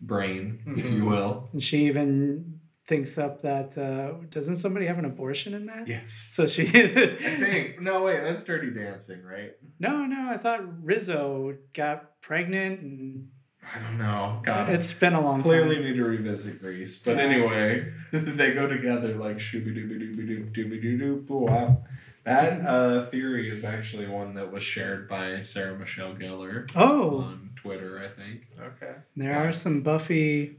[0.00, 1.08] brain, if you Mhm.
[1.10, 1.48] will.
[1.52, 5.86] And she even thinks up that uh, doesn't somebody have an abortion in that?
[5.86, 6.28] Yes.
[6.32, 6.62] So she.
[6.66, 7.80] I think.
[7.80, 9.52] No, wait, that's Dirty Dancing, right?
[9.78, 13.28] No, no, I thought Rizzo got pregnant, and
[13.74, 14.40] I don't know.
[14.42, 15.42] God, it's been a long time.
[15.44, 15.84] clearly time.
[15.84, 16.98] need to revisit Grease.
[16.98, 17.22] But Yeah.
[17.24, 21.84] anyway, they go together like shooby dooby dooby doop dooby doo doop wow.
[22.24, 27.49] That uh, theory is actually one that was shared by Sarah Michelle Gellar Oh, on
[27.62, 28.46] Twitter, I think.
[28.58, 28.94] okay.
[29.16, 30.56] there are some Buffy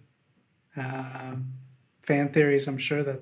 [0.77, 1.35] uh,
[2.01, 2.67] fan theories.
[2.67, 3.21] I'm sure that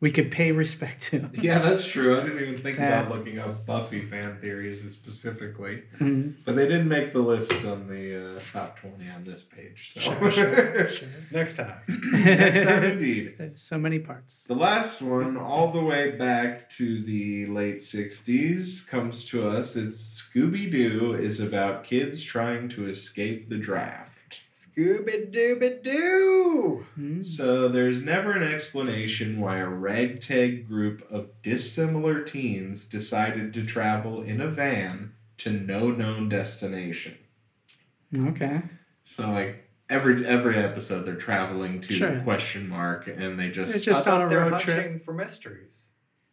[0.00, 1.28] we could pay respect to.
[1.40, 2.18] Yeah, that's true.
[2.18, 3.00] I didn't even think Yeah.
[3.02, 6.34] about looking up Buffy fan theories specifically, Mhm.
[6.44, 9.92] but they didn't make the list on the uh, top twenty on this page.
[9.94, 10.00] So.
[10.00, 11.08] Sure, sure, sure.
[11.32, 11.76] Next time.
[12.12, 13.34] Next time, indeed.
[13.38, 14.36] There's so many parts.
[14.46, 19.76] The last one, all the way back to the late 60s, comes to us.
[19.76, 24.19] It's Scooby Doo is about kids trying to escape the draft.
[24.84, 26.86] Dooby Doo.
[26.98, 27.24] Mm.
[27.24, 34.22] So there's never an explanation why a ragtag group of dissimilar teens decided to travel
[34.22, 37.16] in a van to no known destination.
[38.16, 38.62] Okay.
[39.04, 42.20] So like every every episode they're traveling to Sure.
[42.20, 45.00] question mark and they just, It's just on a road trip.
[45.00, 45.76] for mysteries.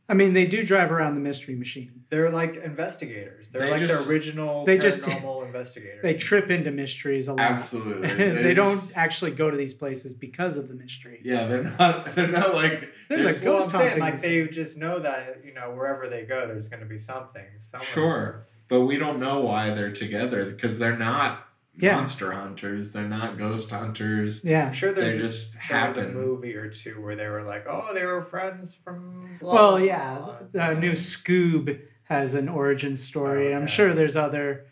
[0.10, 2.04] I mean, they do drive around the mystery machine.
[2.10, 3.50] They're like investigators.
[3.50, 6.02] They're They like just- the original they just- paranormal investigators.
[6.02, 7.42] They trip into mysteries a lot.
[7.42, 11.20] absolutely they don't actually go to these places because of the mystery.
[11.24, 12.06] Yeah, they're not.
[12.16, 12.90] They're not like.
[13.10, 16.48] There's a ghost well, saying like they just know that you know wherever they go,
[16.48, 17.44] there's going to be something.
[17.60, 21.47] Someone's- Sure, but we don't know why they're together because they're not
[21.80, 21.96] Yeah.
[21.98, 22.92] monster hunters.
[22.94, 24.44] They're not ghost hunters.
[24.44, 24.72] Yeah, I'm Yeah.
[24.72, 27.94] sure They there's just there was a movie or two where they were like, oh,
[27.94, 29.38] they were friends from.
[29.40, 30.18] Blah, Well, blah, yeah.
[30.52, 33.54] blah." The new Scoob has an origin story.
[33.54, 34.66] Oh, I'm sure there's other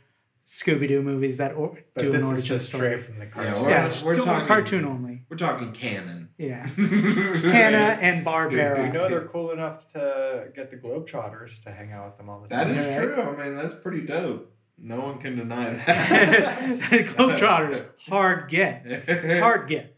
[0.48, 2.80] Scooby Doo movies that or- But do this an is origin just story.
[3.00, 3.62] straight from the Yeah, cartoon.
[3.64, 5.26] we're- yeah, we're still talking- cartoon only.
[5.28, 6.30] We're talking canon.
[6.38, 6.68] Yeah.
[6.68, 8.94] Hanna Hanna and We Barbera.
[8.94, 12.48] know they're cool enough to get the Globetrotters to hang out with them all the
[12.50, 12.68] time.
[12.70, 13.16] That is Yeah, right.
[13.16, 13.22] true.
[13.24, 14.55] I mean, that's pretty dope.
[14.78, 16.60] No one can deny that.
[16.80, 19.40] Globetrotters, hard get.
[19.40, 19.92] Hard get.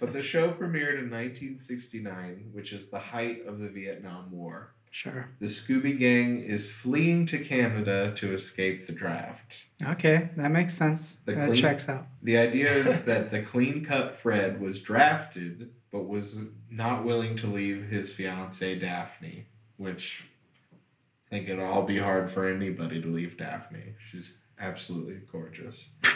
[0.00, 4.74] But the show premiered in 1969, which is the height of the Vietnam War.
[4.90, 5.30] Sure.
[5.40, 9.66] The Scooby Gang is fleeing to Canada to escape the draft.
[9.82, 11.16] Okay, that makes sense.
[11.24, 12.06] The that clean- checks out.
[12.22, 16.36] The idea is that the clean cut Fred was drafted, but was
[16.70, 19.46] not willing to leave his fiancee Daphne,
[19.78, 20.26] which
[21.32, 23.94] think it'll all be hard for anybody to leave Daphne.
[24.10, 25.88] She's absolutely gorgeous.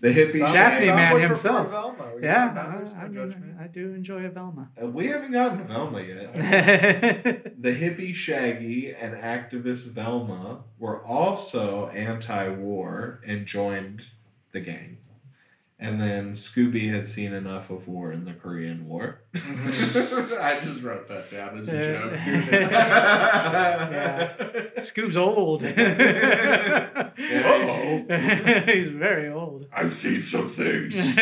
[0.00, 1.70] The hippie Some- Daphne some man himself.
[1.70, 2.12] Velma.
[2.14, 3.56] You Yeah, know, that- I, no I, mean.
[3.60, 4.68] I do enjoy a Velma.
[4.80, 6.34] Uh, we haven't gotten to Velma yet.
[7.60, 14.04] The hippie Shaggy and activist Velma were also anti war and joined
[14.52, 14.98] the gang.
[15.80, 19.20] And then Scooby had seen enough of war in the Korean War.
[19.32, 20.34] Mm-hmm.
[20.40, 22.12] I just wrote that down as a joke.
[23.88, 24.32] Yeah.
[24.80, 25.62] Scoob's old.
[25.62, 25.72] Uh-oh.
[28.66, 29.68] He's very old.
[29.72, 31.14] I've seen some things.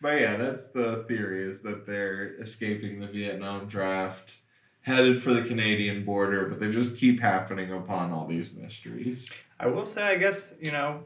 [0.00, 4.34] but yeah, that's the theory is that they're escaping the Vietnam draft,
[4.82, 9.30] headed for the Canadian border, but they just keep happening upon all these mysteries.
[9.60, 11.04] I will say, I guess, you know,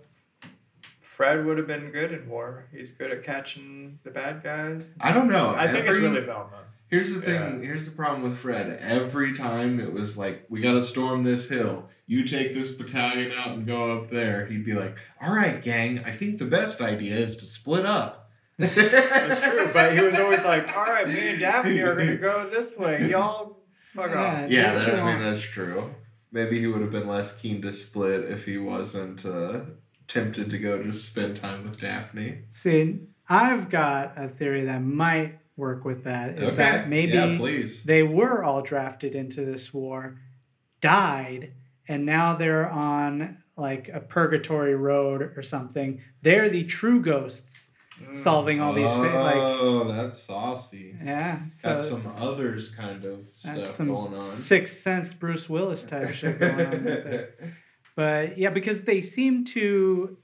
[1.16, 2.66] Fred would have been good in war.
[2.72, 4.90] He's good at catching the bad guys.
[5.00, 5.50] I don't know.
[5.54, 6.58] I think it's Every- really Velma.
[6.88, 7.60] Here's the thing.
[7.60, 7.66] Yeah.
[7.68, 8.78] Here's the problem with Fred.
[8.82, 11.88] Every time it was like, we got to storm this hill.
[12.06, 14.44] You take this battalion out and go up there.
[14.44, 18.30] He'd be like, all right, gang, I think the best idea is to split up.
[18.58, 22.16] That's true, but he was always like, all right, me and Daphne are going to
[22.18, 23.08] go this way.
[23.10, 23.56] Y'all
[23.94, 24.42] fuck Yeah.
[24.44, 24.50] off.
[24.50, 25.94] Yeah, that, I mean, that's true.
[26.30, 29.60] Maybe he would have been less keen to split if he wasn't uh,
[30.08, 32.38] tempted to go just spend time with Daphne.
[32.50, 36.30] See, I've got a theory that might work with that.
[36.38, 36.56] Is okay.
[36.56, 40.18] that maybe Yeah, they were all drafted into this war,
[40.80, 41.52] died,
[41.88, 46.00] and now they're on like a purgatory road or something.
[46.22, 47.58] They're the true ghosts.
[48.02, 48.16] Mm.
[48.16, 50.96] solving all these fa- like oh, that's saucy.
[51.04, 51.40] yeah.
[51.62, 54.22] Got So some others kind of that's stuff going on.
[54.22, 56.58] sixth sense Bruce Willis type shit going on.
[56.72, 57.34] right there.
[57.94, 60.16] But yeah, because they seem to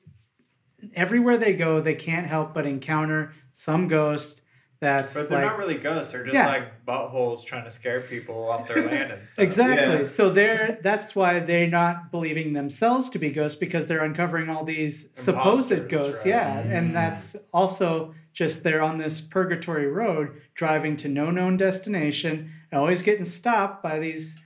[0.95, 4.41] everywhere they go, they can't help but encounter some ghost
[4.81, 6.13] that's But they're like not really ghosts.
[6.13, 6.47] They're just Yeah.
[6.47, 9.39] like buttholes trying to scare people off their land and stuff.
[9.39, 9.99] Exactly.
[9.99, 10.05] Yeah.
[10.05, 14.65] So they're that's why they're not believing themselves to be ghosts because they're uncovering all
[14.65, 16.21] these supposed ghosts.
[16.25, 16.31] right.
[16.31, 16.63] Yeah.
[16.63, 16.71] Mm.
[16.79, 22.81] And that's also just they're on this purgatory road driving to no known destination and
[22.81, 24.37] always getting stopped by these,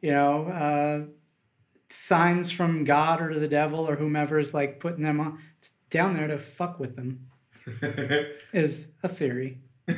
[0.00, 1.10] you know, uh,
[1.90, 5.38] signs from God or the devil or whomever is like putting them on
[5.90, 7.26] down there to fuck with them
[8.52, 9.60] is a theory.
[9.88, 9.96] In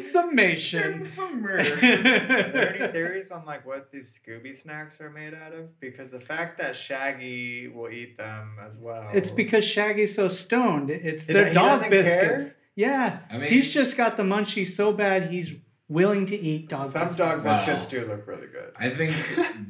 [0.00, 1.02] summation.
[1.18, 5.78] Are there any theories on like what these Scooby snacks are made out of?
[5.80, 9.08] Because the fact that Shaggy will eat them as well.
[9.14, 10.90] It's because Shaggy's so stoned.
[10.90, 12.44] It's Is their that- dog biscuits.
[12.44, 12.54] care?
[12.76, 13.18] Yeah.
[13.30, 15.54] I mean- he's just got the munchies so bad he's
[15.94, 17.16] willing to eat dog some biscuits.
[17.16, 17.64] dog Wow.
[17.66, 18.72] biscuits do look really good.
[18.76, 19.14] I think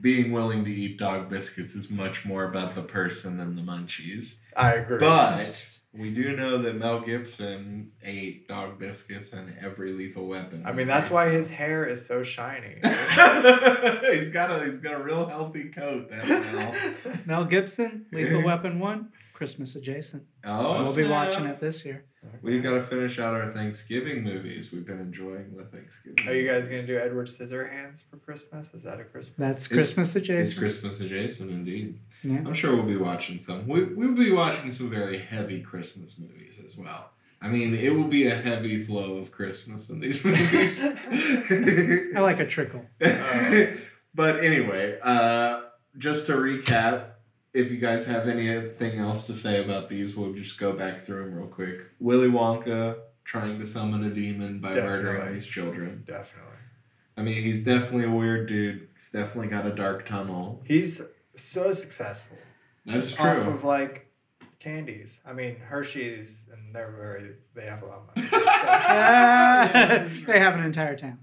[0.01, 4.39] being willing to eat dog biscuits is much more about the person than the munchies.
[4.57, 4.99] I agree.
[4.99, 10.65] But we do know that Mel Gibson ate dog biscuits and every lethal weapon.
[10.67, 12.77] I mean, that's why his hair is so shiny.
[12.83, 16.09] he's got a he's got a real healthy coat.
[16.11, 16.75] That Mel.
[17.27, 19.09] Mel Gibson, Lethal Weapon 1,
[19.45, 20.23] Christmas adjacent.
[20.47, 22.07] Oh, we'll be watching it this year.
[22.41, 24.73] We've got to finish out our Thanksgiving movies.
[24.73, 26.27] We've been enjoying the Thanksgiving.
[26.27, 26.87] Are you guys gonna movies.
[26.87, 28.73] do Edward Scissorhands for Christmas?
[28.73, 29.37] Is that a Christmas?
[29.37, 30.41] That's It's- Christmas adjacent.
[30.41, 30.61] It's adjacent.
[30.61, 32.01] Christmas adjacent, indeed.
[32.23, 32.39] Yeah.
[32.39, 33.69] I'm sure we'll be watching some.
[33.69, 37.11] We, we'll be watching some very heavy Christmas movies as well.
[37.43, 40.83] I mean, it will be a heavy flow of Christmas in these movies.
[42.17, 42.87] I like a trickle.
[44.15, 45.65] but anyway, uh,
[45.99, 47.09] just to recap,
[47.55, 51.25] if you guys have anything else to say about these, we'll just go back through
[51.25, 51.81] them real quick.
[52.01, 55.35] Willy Wonka trying to summon a demon by murdering Definitely.
[55.35, 56.05] these children.
[56.07, 56.51] Definitely.
[57.17, 58.89] I mean, he's definitely a weird dude.
[58.99, 60.63] He's definitely got a dark tunnel.
[60.67, 61.01] He's
[61.37, 62.37] so successful.
[62.87, 63.51] That is Off true.
[63.55, 64.11] of like
[64.59, 65.19] candies.
[65.25, 67.37] I mean Hershey's, and they're very.
[67.55, 68.29] They have a lot of money.
[68.67, 69.69] Ah,
[70.27, 71.19] they have an entire town.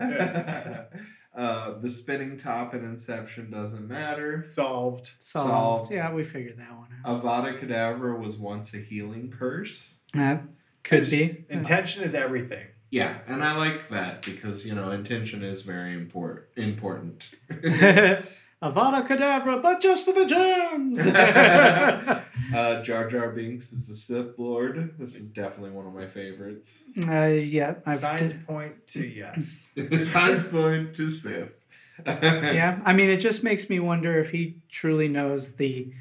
[1.36, 4.44] Uh, the spinning top in Inception doesn't matter.
[4.44, 5.12] Solved.
[5.20, 5.50] Solved.
[5.50, 5.92] Solved.
[5.94, 7.24] Yeah, we figured that one out.
[7.24, 9.82] Avada Kedavra was once a healing curse.
[10.14, 10.44] That
[10.84, 11.46] could be.
[11.50, 12.68] Intention is everything.
[12.90, 16.48] Yeah, and I like that because you know intention is very important.
[16.58, 17.30] Important.
[18.62, 21.00] Avada Kedavra, but just for the gems.
[22.54, 24.96] uh, Jar Jar Binks is the Sith Lord.
[25.00, 26.70] This is definitely one of my favorites.
[27.08, 29.56] uh, yeah, I've Signs d- point to yes.
[30.12, 31.66] Signs point to Sith.
[32.06, 32.80] yeah.
[32.86, 35.92] I mean, it just makes me wonder if he truly knows the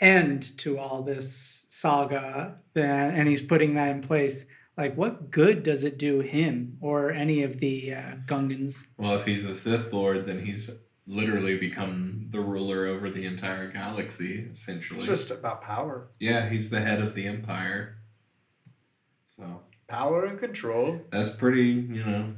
[0.00, 4.44] end to all this saga, then, and he's putting that in place.
[4.76, 8.86] Like, what good does it do him or any of the uh, Gungans?
[8.98, 10.68] Well, if he's a Sith Lord, then he's
[11.06, 14.98] literally become the ruler over the entire galaxy, essentially.
[14.98, 16.08] It's just about power.
[16.18, 17.96] yeah, he's the head of the Empire.
[19.36, 21.00] So Power and control.
[21.10, 22.28] that's pretty, you know,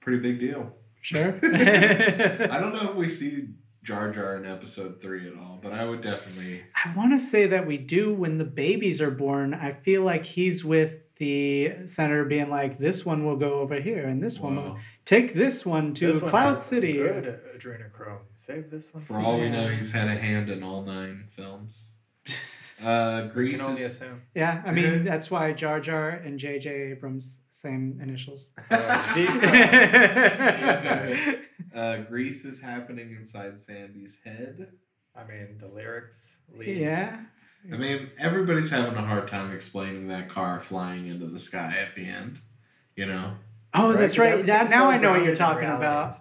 [0.00, 0.72] pretty big deal.
[1.00, 1.38] Sure.
[1.42, 3.48] I don't know if we see
[3.82, 6.62] Jar Jar in episode three at all, but I would definitely.
[6.84, 9.54] I want to say that we do when the babies are born.
[9.54, 14.06] I feel like he's with the senator being like, this one will go over here,
[14.06, 16.94] and this one will take this one to This Cloud has City.
[16.94, 18.20] Good adrenochrome.
[18.36, 21.94] Save this one for all we know, he's had a hand in all nine films.
[22.84, 24.00] Uh, We Grease can only is.
[24.34, 26.90] Yeah, I mean that's why Jar Jar and J.J.
[26.90, 28.48] Abrams same initials.
[28.70, 28.82] Uh,
[31.74, 34.68] uh, Grease is happening inside Sandy's head.
[35.16, 36.18] I mean, the lyrics.
[36.54, 36.76] Lead.
[36.76, 37.20] yeah.
[37.72, 41.94] I mean, everybody's having a hard time explaining that car flying into the sky at
[41.94, 42.40] the end.
[42.96, 43.34] You know,
[43.72, 44.46] Oh, that's right.
[44.46, 46.16] That everything's now I know what you're talking about.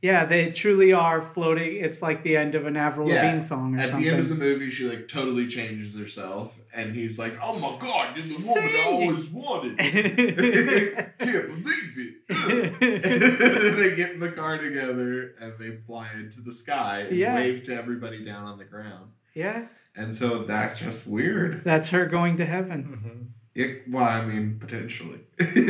[0.00, 1.76] Yeah, they truly are floating.
[1.82, 4.06] It's like the end of an Avril Yeah, Lavigne song or at something.
[4.06, 7.58] At the end of the movie, she like totally changes herself, and he's like, "Oh
[7.58, 9.78] my god, this is the woman I always wanted."
[11.18, 11.96] Can't believe
[12.28, 12.78] it.
[13.76, 17.34] they get in the car together and they fly into the sky and Yeah.
[17.36, 19.10] wave to everybody down on the ground.
[19.34, 19.66] Yeah,
[19.96, 21.62] And so that's just weird.
[21.64, 22.80] that's her going to heaven.
[22.94, 23.30] Mhm.
[23.54, 25.20] Yeah, well, I mean, potentially.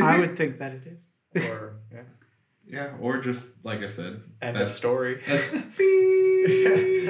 [0.01, 1.09] I would think that it is.
[1.49, 2.01] Or yeah.
[2.67, 5.21] Yeah, or just like I said, End that's of story.
[5.27, 5.53] That's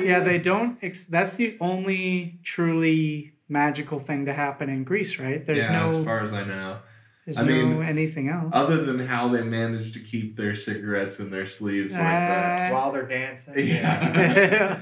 [0.05, 0.77] Yeah, they don't.
[0.83, 5.45] Ex- that's the only truly magical thing to happen in Grease, right?
[5.45, 6.79] There's yeah, no, as far as I know.
[7.25, 8.53] there's I no mean, anything else.
[8.55, 12.71] Other than how they managed to keep their cigarettes in their sleeves like that.
[12.71, 13.53] Uh, While they're dancing.
[13.57, 14.81] Yeah.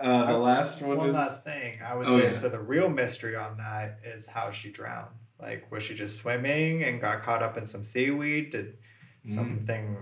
[0.00, 2.32] Uh, the last one One is last thing I would Oh, say.
[2.32, 2.38] yeah.
[2.38, 5.10] So the real mystery on that is how she drowned.
[5.40, 8.50] Like, was she just swimming and got caught up in some seaweed?
[8.52, 8.76] Did
[9.26, 9.34] Mm.
[9.34, 9.96] something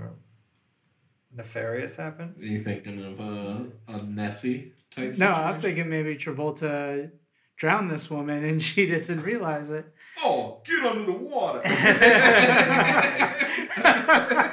[1.34, 2.34] nefarious happen?
[2.38, 5.34] Are you thinking of a, a Nessie type No, situation?
[5.44, 7.10] I'm thinking maybe Travolta
[7.56, 9.86] drowned this woman and she doesn't realize it.
[10.18, 11.62] Oh, get under the water.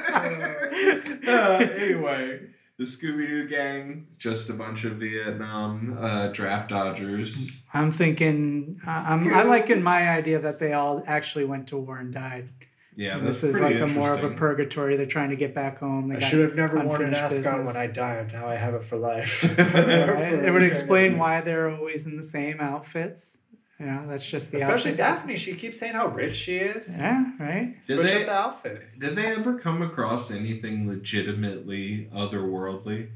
[1.30, 2.40] Uh, anyway,
[2.80, 7.60] the Scooby Doo gang, just a bunch of Vietnam uh, draft dodgers.
[7.74, 11.76] I'm thinking, I- I'm, I like in my idea that they all actually went to
[11.76, 12.48] war and died.
[12.96, 14.96] Yeah, And that's this is like a more of a purgatory.
[14.96, 16.08] They're trying to get back home.
[16.08, 17.66] They I should have never worn an unfinished ascot business.
[17.66, 18.32] when I died.
[18.32, 19.42] Now I have it for life.
[19.58, 20.44] Right?
[20.44, 23.36] It would explain why they're always in the same outfits.
[23.80, 24.98] You know, that's just the Especially outfits.
[24.98, 25.36] Daphne.
[25.38, 26.86] She keeps saying how rich she is.
[26.86, 27.74] Yeah, right.
[27.86, 28.94] Did Switch they, the outfits.
[28.98, 33.08] did they ever come across anything legitimately otherworldly?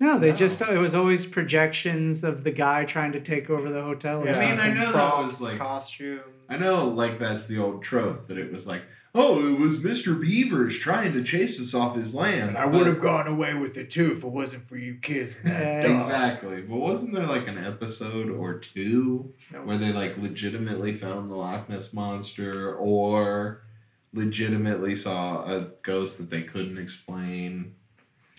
[0.00, 0.36] No, they No.
[0.36, 4.20] just it was always projections of the guy trying to take over the hotel.
[4.22, 4.74] Or I mean, I something.
[4.74, 6.20] know that was, like- costumes.
[6.48, 8.82] I know, like, that's the old trope that it was like,
[9.14, 10.20] oh, it was Mr.
[10.20, 12.58] Beavers trying to chase us off his land.
[12.58, 15.36] I would have gone away with it too if it wasn't for you kids.
[15.44, 15.90] and that dog.
[16.00, 16.62] Exactly.
[16.62, 19.60] But wasn't there like an episode or two No.
[19.62, 23.62] where they like legitimately found the Loch Ness monster or
[24.12, 27.74] legitimately saw a ghost that they couldn't explain?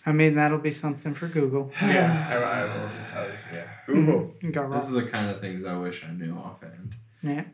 [0.06, 1.72] I mean, that'll be something for Google.
[1.82, 3.68] Yeah, I, I will just, I was, yeah.
[3.88, 4.34] Google.
[4.42, 4.98] You got Those wrong.
[4.98, 6.96] are the kind of things I wish I knew offhand.
[7.24, 7.46] Yeah.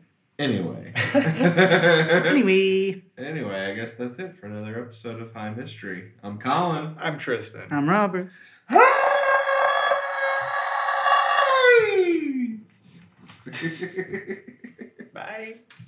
[0.42, 0.92] Anyway.
[2.32, 6.12] Anyway, anyway, I guess that's it for another episode of High Mystery.
[6.22, 6.96] I'm Colin.
[6.98, 7.68] I'm Tristan.
[7.70, 8.28] I'm Robert.
[8.68, 9.02] Hi!